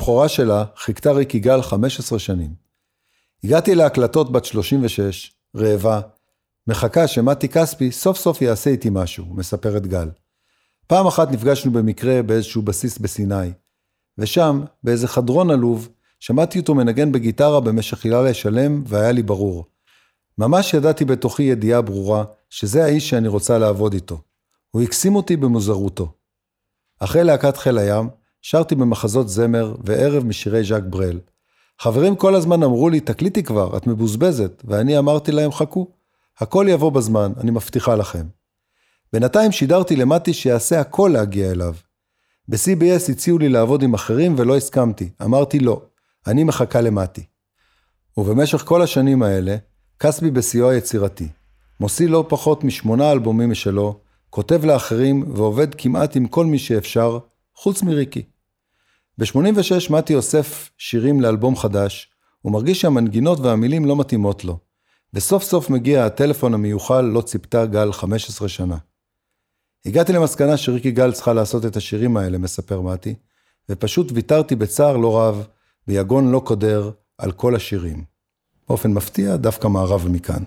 הבכורה 0.08 0.28
שלה 0.28 0.64
חיכתה 0.76 1.12
ריק 1.12 1.34
יגאל 1.34 1.62
15 1.62 2.18
שנים. 2.18 2.54
הגעתי 3.44 3.74
להקלטות 3.74 4.32
בת 4.32 4.44
36, 4.44 5.32
רעבה, 5.56 6.00
מחכה 6.66 7.06
שמתי 7.06 7.48
כספי 7.48 7.92
סוף 7.92 8.18
סוף 8.18 8.42
יעשה 8.42 8.70
איתי 8.70 8.88
משהו, 8.92 9.26
מספרת 9.34 9.86
גל. 9.86 10.08
פעם 10.86 11.06
אחת 11.06 11.30
נפגשנו 11.30 11.72
במקרה 11.72 12.22
באיזשהו 12.22 12.62
בסיס 12.62 12.98
בסיני, 12.98 13.52
ושם, 14.18 14.64
באיזה 14.82 15.08
חדרון 15.08 15.50
עלוב, 15.50 15.88
שמעתי 16.20 16.58
אותו 16.58 16.74
מנגן 16.74 17.12
בגיטרה 17.12 17.60
במשך 17.60 18.04
הילה 18.04 18.22
לשלם, 18.22 18.84
והיה 18.86 19.12
לי 19.12 19.22
ברור. 19.22 19.64
ממש 20.38 20.74
ידעתי 20.74 21.04
בתוכי 21.04 21.42
ידיעה 21.42 21.82
ברורה, 21.82 22.24
שזה 22.50 22.84
האיש 22.84 23.10
שאני 23.10 23.28
רוצה 23.28 23.58
לעבוד 23.58 23.92
איתו. 23.92 24.20
הוא 24.70 24.82
הקסים 24.82 25.16
אותי 25.16 25.36
במוזרותו. 25.36 26.12
אחרי 27.00 27.24
להקת 27.24 27.56
חיל 27.56 27.78
הים, 27.78 28.08
שרתי 28.42 28.74
במחזות 28.74 29.28
זמר 29.28 29.74
וערב 29.84 30.24
משירי 30.24 30.64
ז'אק 30.64 30.82
ברל. 30.82 31.20
חברים 31.80 32.16
כל 32.16 32.34
הזמן 32.34 32.62
אמרו 32.62 32.88
לי, 32.88 33.00
תקליטי 33.00 33.42
כבר, 33.42 33.76
את 33.76 33.86
מבוזבזת, 33.86 34.62
ואני 34.64 34.98
אמרתי 34.98 35.32
להם, 35.32 35.52
חכו. 35.52 35.90
הכל 36.38 36.66
יבוא 36.68 36.92
בזמן, 36.92 37.32
אני 37.40 37.50
מבטיחה 37.50 37.96
לכם. 37.96 38.26
בינתיים 39.12 39.52
שידרתי 39.52 39.96
למטי 39.96 40.32
שיעשה 40.32 40.80
הכל 40.80 41.10
להגיע 41.12 41.50
אליו. 41.50 41.74
ב-CBS 42.48 43.12
הציעו 43.12 43.38
לי 43.38 43.48
לעבוד 43.48 43.82
עם 43.82 43.94
אחרים 43.94 44.34
ולא 44.38 44.56
הסכמתי. 44.56 45.10
אמרתי 45.22 45.58
לא, 45.58 45.82
אני 46.26 46.44
מחכה 46.44 46.80
למטי. 46.80 47.24
ובמשך 48.16 48.58
כל 48.58 48.82
השנים 48.82 49.22
האלה, 49.22 49.56
כספי 49.98 50.30
בשיאו 50.30 50.70
היצירתי. 50.70 51.28
מוציא 51.80 52.08
לא 52.08 52.24
פחות 52.28 52.64
משמונה 52.64 53.12
אלבומים 53.12 53.50
משלו, 53.50 54.00
כותב 54.30 54.64
לאחרים 54.64 55.24
ועובד 55.34 55.74
כמעט 55.74 56.16
עם 56.16 56.26
כל 56.26 56.46
מי 56.46 56.58
שאפשר, 56.58 57.18
חוץ 57.60 57.82
מריקי. 57.82 58.22
ב-86 59.18 59.92
מתי 59.92 60.14
אוסף 60.14 60.70
שירים 60.78 61.20
לאלבום 61.20 61.56
חדש, 61.56 62.10
הוא 62.42 62.52
מרגיש 62.52 62.80
שהמנגינות 62.80 63.40
והמילים 63.40 63.84
לא 63.84 63.96
מתאימות 63.96 64.44
לו, 64.44 64.58
וסוף 65.14 65.42
סוף 65.42 65.70
מגיע 65.70 66.04
הטלפון 66.04 66.54
המיוחל 66.54 67.00
לא 67.00 67.20
ציפתה 67.20 67.66
גל 67.66 67.92
15 67.92 68.48
שנה. 68.48 68.76
הגעתי 69.86 70.12
למסקנה 70.12 70.56
שריקי 70.56 70.90
גל 70.90 71.12
צריכה 71.12 71.32
לעשות 71.32 71.66
את 71.66 71.76
השירים 71.76 72.16
האלה, 72.16 72.38
מספר 72.38 72.80
מתי, 72.80 73.14
ופשוט 73.68 74.12
ויתרתי 74.14 74.56
בצער 74.56 74.96
לא 74.96 75.18
רב, 75.18 75.46
ביגון 75.86 76.30
לא 76.30 76.42
קודר, 76.44 76.90
על 77.18 77.32
כל 77.32 77.54
השירים. 77.56 78.04
באופן 78.68 78.92
מפתיע, 78.92 79.36
דווקא 79.36 79.68
מערב 79.68 80.08
מכאן. 80.08 80.42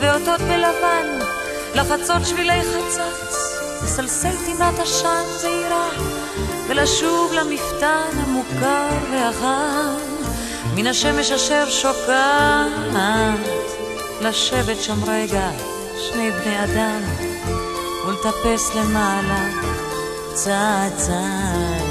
ואותות 0.00 0.40
בלבן, 0.40 1.18
לחצות 1.74 2.26
שבילי 2.26 2.60
חצץ, 2.62 3.56
לסלסל 3.84 4.36
תמרת 4.46 4.78
עשן 4.78 5.24
זעירה, 5.40 5.88
ולשוב 6.68 7.32
למפתן 7.32 8.10
המוכר 8.14 8.88
והחם, 9.12 9.96
מן 10.74 10.86
השמש 10.86 11.30
אשר 11.30 11.70
שוקעת, 11.70 12.70
לשבת 14.20 14.82
שם 14.82 15.04
רגע, 15.04 15.50
שני 15.98 16.30
בני 16.30 16.64
אדם, 16.64 17.00
ולטפס 18.06 18.74
למעלה. 18.74 19.66
צעד 20.36 20.92
צעד, 20.96 21.82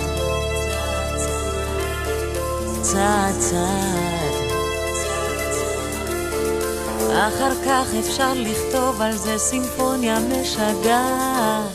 צעד 2.81 3.35
צעד. 3.39 4.14
אחר 7.15 7.55
כך 7.65 7.87
אפשר 7.99 8.33
לכתוב 8.35 9.01
על 9.01 9.17
זה 9.17 9.37
סימפוניה 9.37 10.19
משגעת. 10.19 11.74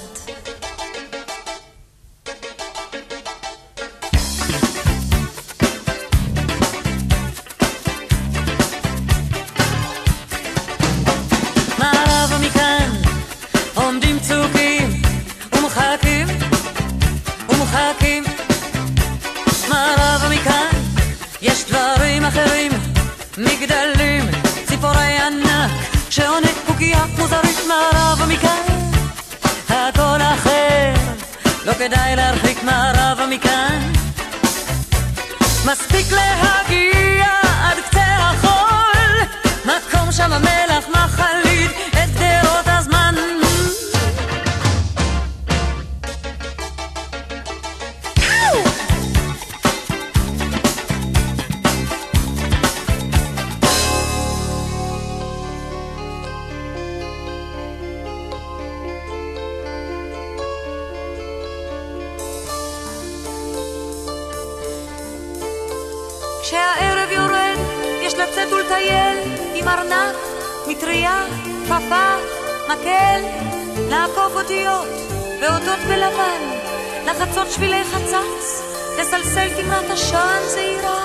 לחצות 77.11 77.51
שבילי 77.51 77.85
חצץ, 77.85 78.63
לסלסל 78.99 79.49
תמרת 79.57 79.91
עשן 79.91 80.39
זעירה, 80.47 81.05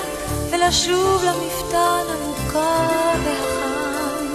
ולשוב 0.52 1.24
למפתן 1.24 2.04
המוכר 2.10 3.12
והחם, 3.26 4.26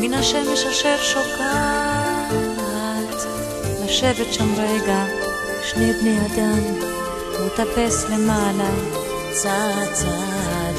מן 0.00 0.14
השמש 0.14 0.64
אשר 0.64 0.96
שוקעת, 1.02 2.28
לשבת 3.84 4.32
שם 4.34 4.54
רגע, 4.54 5.04
שני 5.62 5.92
בני 5.92 6.18
אדם, 6.26 6.60
ולטפס 7.40 8.04
למעלה. 8.10 8.70
צעד, 9.32 9.92
צעד 9.92 10.74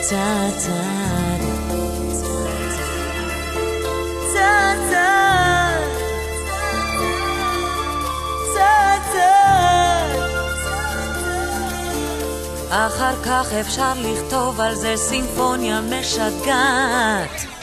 צעד 0.00 0.52
צעד 0.58 1.35
אחר 12.76 13.22
כך 13.22 13.52
אפשר 13.52 13.92
לכתוב 13.96 14.60
על 14.60 14.74
זה 14.74 14.96
סימפוניה 14.96 15.80
משגעת 15.80 17.55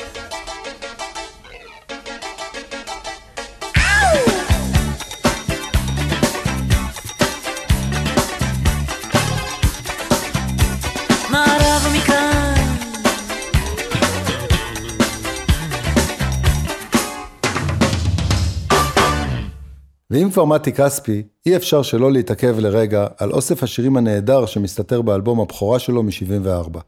ואם 20.13 20.31
כבר 20.31 20.45
מתי 20.45 20.71
כספי, 20.71 21.23
אי 21.45 21.55
אפשר 21.55 21.81
שלא 21.81 22.11
להתעכב 22.11 22.59
לרגע 22.59 23.07
על 23.17 23.31
אוסף 23.31 23.63
השירים 23.63 23.97
הנהדר 23.97 24.45
שמסתתר 24.45 25.01
באלבום 25.01 25.39
הבכורה 25.39 25.79
שלו 25.79 26.03
מ-74. 26.03 26.79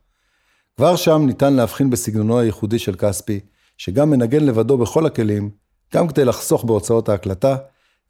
כבר 0.75 0.95
שם 0.95 1.23
ניתן 1.25 1.53
להבחין 1.53 1.89
בסגנונו 1.89 2.39
הייחודי 2.39 2.79
של 2.79 2.95
כספי, 2.95 3.39
שגם 3.77 4.09
מנגן 4.09 4.43
לבדו 4.43 4.77
בכל 4.77 5.05
הכלים, 5.05 5.49
גם 5.93 6.07
כדי 6.07 6.25
לחסוך 6.25 6.63
בהוצאות 6.63 7.09
ההקלטה, 7.09 7.55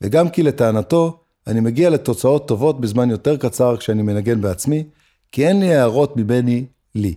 וגם 0.01 0.29
כי 0.29 0.43
לטענתו, 0.43 1.19
אני 1.47 1.59
מגיע 1.59 1.89
לתוצאות 1.89 2.47
טובות 2.47 2.81
בזמן 2.81 3.09
יותר 3.09 3.37
קצר 3.37 3.77
כשאני 3.77 4.01
מנגן 4.01 4.41
בעצמי, 4.41 4.83
כי 5.31 5.47
אין 5.47 5.59
לי 5.59 5.75
הערות 5.75 6.17
מבני 6.17 6.65
לי. 6.95 7.15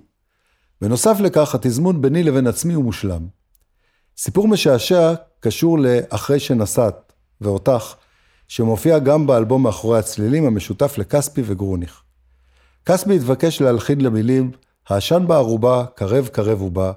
בנוסף 0.80 1.20
לכך, 1.20 1.55
התזמון 1.55 2.03
ביני 2.03 2.22
לבין 2.22 2.46
עצמי 2.46 2.74
הוא 2.74 2.84
מושלם. 2.84 3.26
סיפור 4.16 4.49
משעשע 4.49 5.14
קשור 5.40 5.78
ל"אחרי 5.78 6.40
שנסעת" 6.40 7.08
ואותך, 7.41 7.95
שמופיע 8.49 8.99
גם 8.99 9.26
באלבום 9.26 9.62
מאחורי 9.62 9.99
הצלילים 9.99 10.47
המשותף 10.47 10.99
לכספי 10.99 11.43
וגרוניך. 11.45 12.03
כספי 12.86 13.16
התבקש 13.16 13.61
להלחין 13.61 14.01
למילים 14.01 14.51
"העשן 14.89 15.24
בארובה, 15.29 15.85
קרב 15.95 16.26
קרב 16.26 16.62
ובא, 16.62 16.93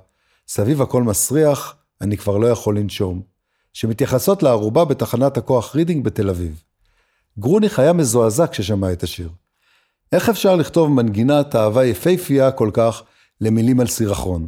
סביב 0.47 0.81
הכל 0.81 1.03
מסריח, 1.03 1.75
אני 2.01 2.17
כבר 2.17 2.37
לא 2.37 2.47
יכול 2.47 2.77
לנשום", 2.77 3.21
שמתייחסות 3.73 4.43
לארובה 4.43 4.85
בתחנת 4.85 5.37
הכוח 5.37 5.75
רידינג 5.75 6.03
בתל 6.03 6.29
אביב. 6.29 6.63
גרוניך 7.39 7.79
היה 7.79 7.93
מזועזע 7.93 8.47
כששמע 8.47 8.91
את 8.91 9.03
השיר. 9.03 9.29
איך 10.11 10.29
אפשר 10.29 10.55
לכתוב 10.55 10.89
מנגינת 10.89 11.55
אהבה 11.55 11.85
יפהפייה 11.85 12.51
כל 12.51 12.69
כך 12.73 13.03
למילים 13.41 13.79
על 13.79 13.87
סירחון? 13.87 14.47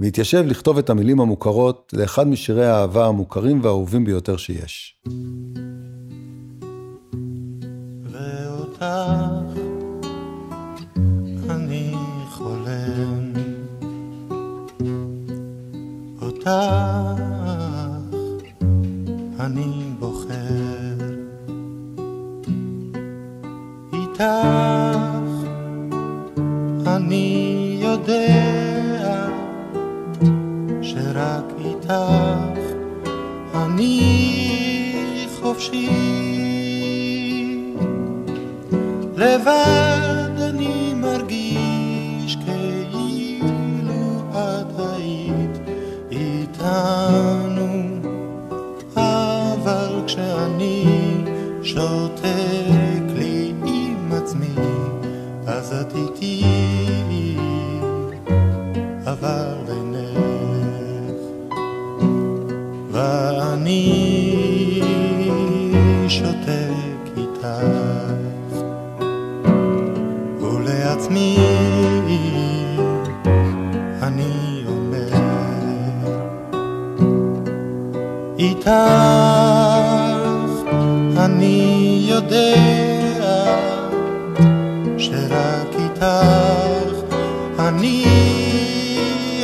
והתיישב 0.00 0.44
לכתוב 0.46 0.78
את 0.78 0.90
המילים 0.90 1.20
המוכרות 1.20 1.92
לאחד 1.96 2.26
משירי 2.26 2.66
האהבה 2.66 3.06
המוכרים 3.06 3.60
והאהובים 3.62 4.04
ביותר 4.04 4.36
שיש. 4.36 4.96
ואותך 8.10 8.84
אני 11.50 11.94
חולם, 12.30 13.32
אותך 16.22 16.50
אני 19.40 19.84
בוחר, 19.98 20.34
איתך 23.92 24.24
אני 26.86 27.78
יודע 27.82 28.73
שרק 31.14 31.44
איתך 31.64 31.92
אני 33.54 34.00
חופשי. 35.40 35.90
לבד 39.16 40.40
אני 40.40 40.94
מרגיש 40.94 42.36
כאילו 42.44 44.22
את 44.32 44.78
היית 44.78 45.58
איתנו, 46.10 48.00
אבל 48.96 50.02
כשאני 50.06 50.84
שותק 51.62 53.04
לי 53.14 53.52
עם 53.64 54.12
עצמי, 54.12 54.54
אז 55.46 55.72
את 55.72 55.94
איתי, 55.96 56.44
אבל 59.06 59.53
ואני 63.74 65.70
שותק 66.08 67.10
איתך. 67.16 67.46
ולעצמי 70.40 71.36
אני 74.02 74.64
אומר 74.66 75.08
איתך 78.38 78.70
אני 81.16 82.04
יודע 82.08 82.54
שרק 84.98 85.74
איתך 85.78 86.04
אני 87.58 88.04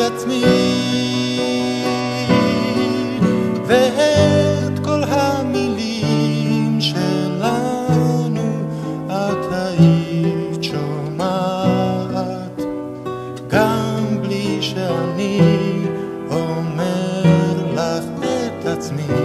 עצמי 0.00 1.09
את 18.90 19.19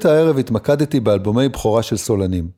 בתוכנית 0.00 0.18
הערב 0.18 0.38
התמקדתי 0.38 1.00
באלבומי 1.00 1.48
בכורה 1.48 1.82
של 1.82 1.96
סולנים. 1.96 2.50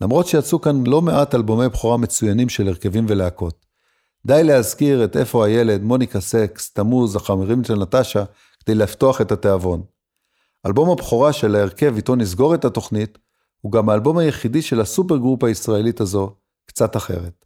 למרות 0.00 0.26
שיצאו 0.26 0.60
כאן 0.60 0.86
לא 0.86 1.02
מעט 1.02 1.34
אלבומי 1.34 1.68
בכורה 1.68 1.96
מצוינים 1.96 2.48
של 2.48 2.68
הרכבים 2.68 3.06
ולהקות. 3.08 3.66
די 4.26 4.44
להזכיר 4.44 5.04
את 5.04 5.16
איפה 5.16 5.46
הילד, 5.46 5.82
מוניקה 5.82 6.20
סקס, 6.20 6.70
תמוז, 6.72 7.16
החברים 7.16 7.64
של 7.64 7.74
נטשה, 7.74 8.24
כדי 8.60 8.74
לפתוח 8.74 9.20
את 9.20 9.32
התיאבון. 9.32 9.82
אלבום 10.66 10.90
הבכורה 10.90 11.32
של 11.32 11.54
ההרכב 11.54 11.96
איתו 11.96 12.16
נסגור 12.16 12.54
את 12.54 12.64
התוכנית, 12.64 13.18
הוא 13.60 13.72
גם 13.72 13.88
האלבום 13.88 14.18
היחידי 14.18 14.62
של 14.62 14.80
ה 14.80 14.86
super 14.86 15.16
group 15.16 15.44
הישראלית 15.44 16.00
הזו, 16.00 16.34
קצת 16.66 16.96
אחרת. 16.96 17.44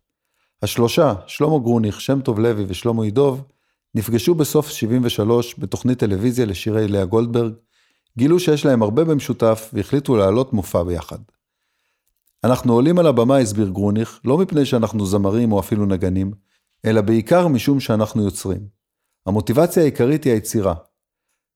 השלושה, 0.63 1.15
שלמה 1.27 1.59
גרוניך, 1.59 2.01
שם 2.01 2.21
טוב 2.21 2.39
לוי 2.39 2.65
ושלמה 2.69 3.07
ידוב, 3.07 3.43
נפגשו 3.95 4.35
בסוף 4.35 4.69
73 4.69 5.55
בתוכנית 5.59 5.99
טלוויזיה 5.99 6.47
לשירי 6.47 6.89
לאה 6.89 7.05
גולדברג, 7.05 7.53
גילו 8.19 8.41
שיש 8.41 8.67
להם 8.67 8.83
הרבה 8.83 9.05
במשותף 9.05 9.71
והחליטו 9.73 10.17
להעלות 10.17 10.53
מופע 10.53 10.83
ביחד. 10.83 11.19
אנחנו 12.45 12.73
עולים 12.73 12.99
על 12.99 13.07
הבמה, 13.07 13.39
הסביר 13.39 13.69
גרוניך, 13.69 14.21
לא 14.25 14.39
מפני 14.39 14.65
שאנחנו 14.67 15.07
זמרים 15.07 15.53
או 15.53 15.61
אפילו 15.61 15.87
נגנים, 15.87 16.33
אלא 16.85 17.01
בעיקר 17.01 17.49
משום 17.49 17.81
שאנחנו 17.81 18.25
יוצרים. 18.25 18.67
המוטיבציה 19.27 19.83
העיקרית 19.83 20.25
היא 20.25 20.33
היצירה. 20.33 20.75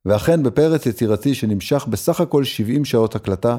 ואכן 0.04 0.42
בפרץ 0.42 0.86
יצירתי 0.86 1.34
שנמשך 1.34 1.86
בסך 1.90 2.20
הכל 2.20 2.44
70 2.44 2.84
שעות 2.84 3.14
הקלטה, 3.14 3.59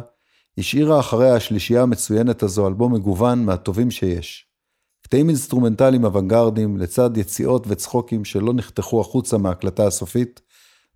השאירה 0.57 0.99
אחריה 0.99 1.35
השלישייה 1.35 1.81
המצוינת 1.81 2.43
הזו 2.43 2.67
אלבום 2.67 2.93
מגוון 2.93 3.45
מהטובים 3.45 3.91
שיש. 3.91 4.47
קטעים 5.01 5.29
אינסטרומנטליים 5.29 6.05
אוונגרדים 6.05 6.77
לצד 6.77 7.17
יציאות 7.17 7.63
וצחוקים 7.67 8.25
שלא 8.25 8.53
נחתכו 8.53 9.01
החוצה 9.01 9.37
מההקלטה 9.37 9.87
הסופית, 9.87 10.41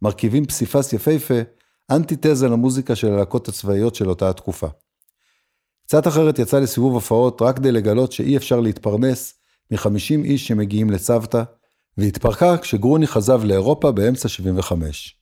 מרכיבים 0.02 0.46
פסיפס 0.46 0.94
יפהפה, 0.94 1.42
אנטיתזה 1.92 2.48
למוזיקה 2.50 2.96
של 2.96 3.14
הלהקות 3.14 3.48
הצבאיות 3.48 3.96
של 3.96 4.10
אותה 4.10 4.30
התקופה. 4.30 4.68
קצת 5.86 6.08
אחרת 6.08 6.40
יצא 6.40 6.60
לסיבוב 6.60 6.94
הופעות 6.94 7.42
רק 7.42 7.56
כדי 7.56 7.72
לגלות 7.72 8.12
שאי 8.12 8.38
אפשר 8.38 8.60
להתפרנס 8.60 9.34
מ-50 9.72 10.24
איש 10.24 10.48
שמגיעים 10.48 10.90
לצוותא, 10.90 11.44
והתפרקה 11.98 12.58
כשגרוני 12.58 13.08
חזב 13.08 13.44
לאירופה 13.44 13.92
באמצע 13.92 14.28
75. 14.28 15.18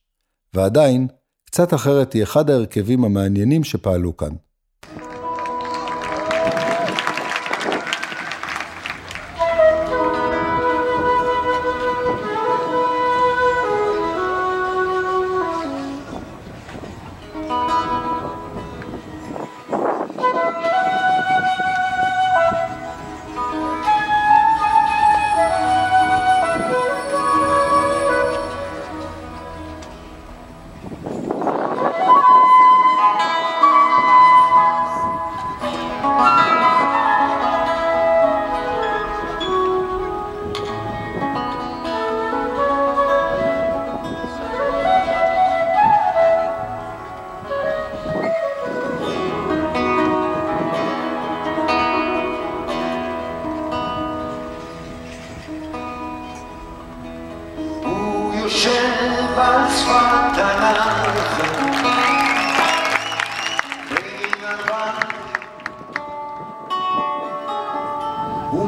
ועדיין, 0.54 1.08
קצת 1.44 1.74
אחרת 1.74 2.12
היא 2.12 2.22
אחד 2.22 2.50
ההרכבים 2.50 3.04
המעניינים 3.04 3.64
שפעלו 3.64 4.16
כאן. 4.16 4.32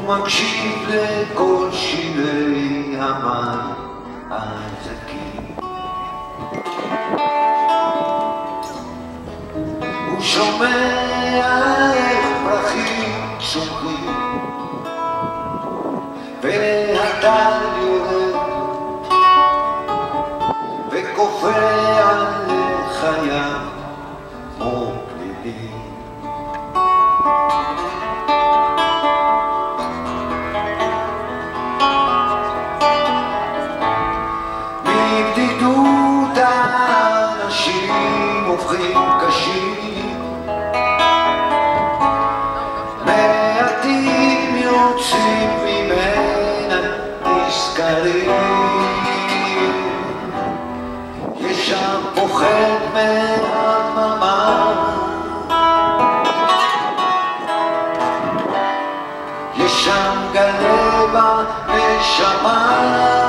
הוא 0.07 0.17
מקשיב 0.17 0.89
לכל 0.89 1.69
שירי 1.73 2.97
המים 2.99 3.75
הזקים 4.31 5.57
הוא 10.11 10.21
שומע 10.21 11.93
איך 11.95 12.27
פרחים 12.45 13.39
צומחים 13.53 14.15
והטל 16.43 17.61
יורד 17.81 18.37
וקופא 20.91 21.49
לחייו 22.47 23.52
כמו 23.52 23.52
בנשמה 62.03 63.22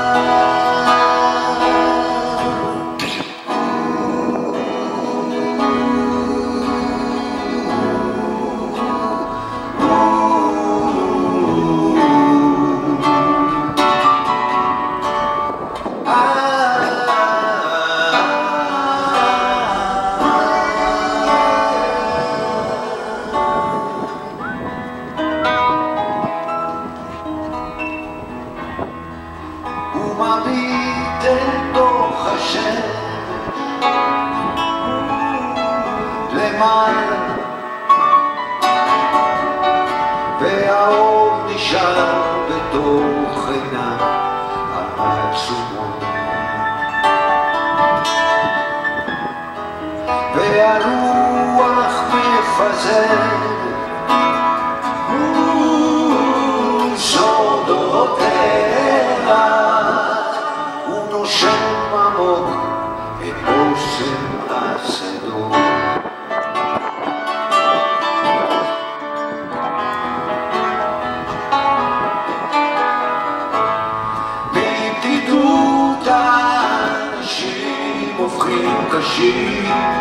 מפזרת 52.52 53.58
סודותיה 56.96 58.28
הוא 60.86 61.08
נושם 61.10 61.48
עמוק 61.92 62.48
את 63.22 63.34
אוסם 63.48 64.24
השדות 64.50 65.52
בבדידות 74.52 76.06
האנשים 76.06 77.28
הופכים 78.16 78.76
קשים 78.92 79.91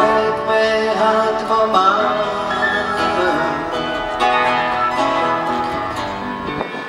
פוחד 0.00 0.32
מהדממה 0.46 2.12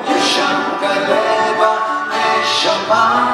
יש 0.10 0.36
שם 0.36 0.62
גלה 0.82 1.52
בנשמה 2.10 3.31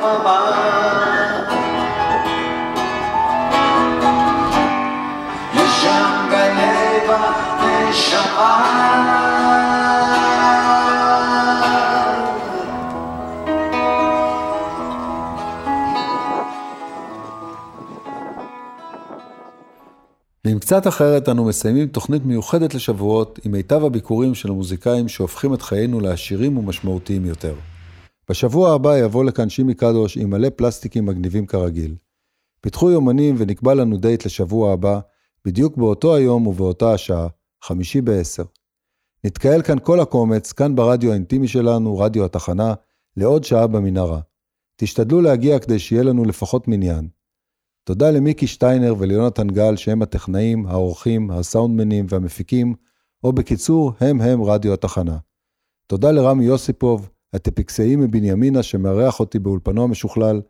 מהדממה 0.00 1.44
יש 5.54 5.84
בלב 6.30 7.10
הנשמה 7.10 8.78
ועם 20.44 20.58
קצת 20.58 20.86
אחרת 20.86 21.28
אנו 21.28 21.44
מסיימים 21.44 21.88
תוכנית 21.88 22.24
מיוחדת 22.24 22.74
לשבועות 22.74 23.38
עם 23.44 23.52
מיטב 23.52 23.84
הביקורים 23.84 24.34
של 24.34 24.48
המוזיקאים 24.48 25.08
שהופכים 25.08 25.54
את 25.54 25.62
חיינו 25.62 26.00
לעשירים 26.00 26.58
ומשמעותיים 26.58 27.24
יותר. 27.24 27.54
בשבוע 28.30 28.74
הבא 28.74 28.98
יבוא 28.98 29.24
לכאן 29.24 29.48
שימי 29.48 29.74
קדוש 29.74 30.16
עם 30.16 30.30
מלא 30.30 30.48
פלסטיקים 30.56 31.06
מגניבים 31.06 31.46
כרגיל. 31.46 31.96
פיתחו 32.60 32.90
יומנים 32.90 33.34
ונקבע 33.38 33.74
לנו 33.74 33.96
דייט 33.96 34.26
לשבוע 34.26 34.72
הבא, 34.72 35.00
בדיוק 35.44 35.76
באותו 35.76 36.14
היום 36.14 36.46
ובאותה 36.46 36.92
השעה, 36.92 37.28
חמישי 37.62 38.00
בעשר. 38.00 38.42
נתקהל 39.24 39.62
כאן 39.62 39.78
כל 39.78 40.00
הקומץ, 40.00 40.52
כאן 40.52 40.76
ברדיו 40.76 41.10
האינטימי 41.10 41.48
שלנו, 41.48 41.98
רדיו 41.98 42.24
התחנה, 42.24 42.74
לעוד 43.16 43.44
שעה 43.44 43.66
במנהרה. 43.66 44.20
תשתדלו 44.76 45.20
להגיע 45.20 45.58
כדי 45.58 45.78
שיהיה 45.78 46.02
לנו 46.02 46.24
לפחות 46.24 46.68
מניין. 46.68 47.08
תודה 47.84 48.10
למיקי 48.10 48.46
שטיינר 48.46 48.94
וליונתן 48.98 49.48
גל 49.48 49.76
שהם 49.76 50.02
הטכנאים, 50.02 50.66
העורכים, 50.66 51.30
הסאונדמנים 51.30 52.06
והמפיקים, 52.08 52.74
או 53.24 53.32
בקיצור, 53.32 53.92
הם 54.00 54.20
הם 54.20 54.42
רדיו 54.42 54.72
התחנה. 54.72 55.18
תודה 55.86 56.10
לרמי 56.10 56.44
יוסיפוב, 56.44 57.10
הטפקסאי 57.32 57.96
מבנימינה 57.96 58.62
שמארח 58.62 59.20
אותי 59.20 59.38
באולפנו 59.38 59.84
המשוכלל. 59.84 60.40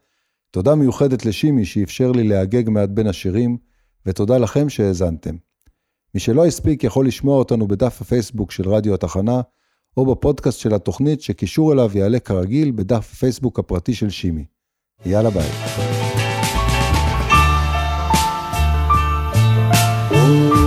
תודה 0.51 0.75
מיוחדת 0.75 1.27
לשימי 1.27 1.65
שאפשר 1.65 2.13
לי 2.13 2.25
להגג 2.25 2.69
מעט 2.69 2.89
בין 2.89 3.07
השירים, 3.07 3.57
ותודה 4.07 4.39
לכם 4.39 4.69
שהאזנתם. 4.69 5.37
מי 6.15 6.21
שלא 6.21 6.47
הספיק 6.47 6.85
יכול 6.85 7.07
לשמוע 7.07 7.39
אותנו 7.39 7.69
בדף 7.69 8.01
הפייסבוק 8.01 8.51
של 8.51 8.69
רדיו 8.69 8.95
התחנה, 8.95 9.41
או 9.97 10.07
בפודקאסט 10.07 10.59
של 10.59 10.75
התוכנית 10.75 11.21
שקישור 11.21 11.73
אליו 11.73 11.91
יעלה 11.95 12.19
כרגיל 12.19 12.71
בדף 12.71 13.11
הפייסבוק 13.13 13.59
הפרטי 13.59 13.95
של 13.95 14.11
שימי. 14.11 14.45
יאללה 15.07 15.31
ביי. 15.31 15.49
Oh, 20.11 20.58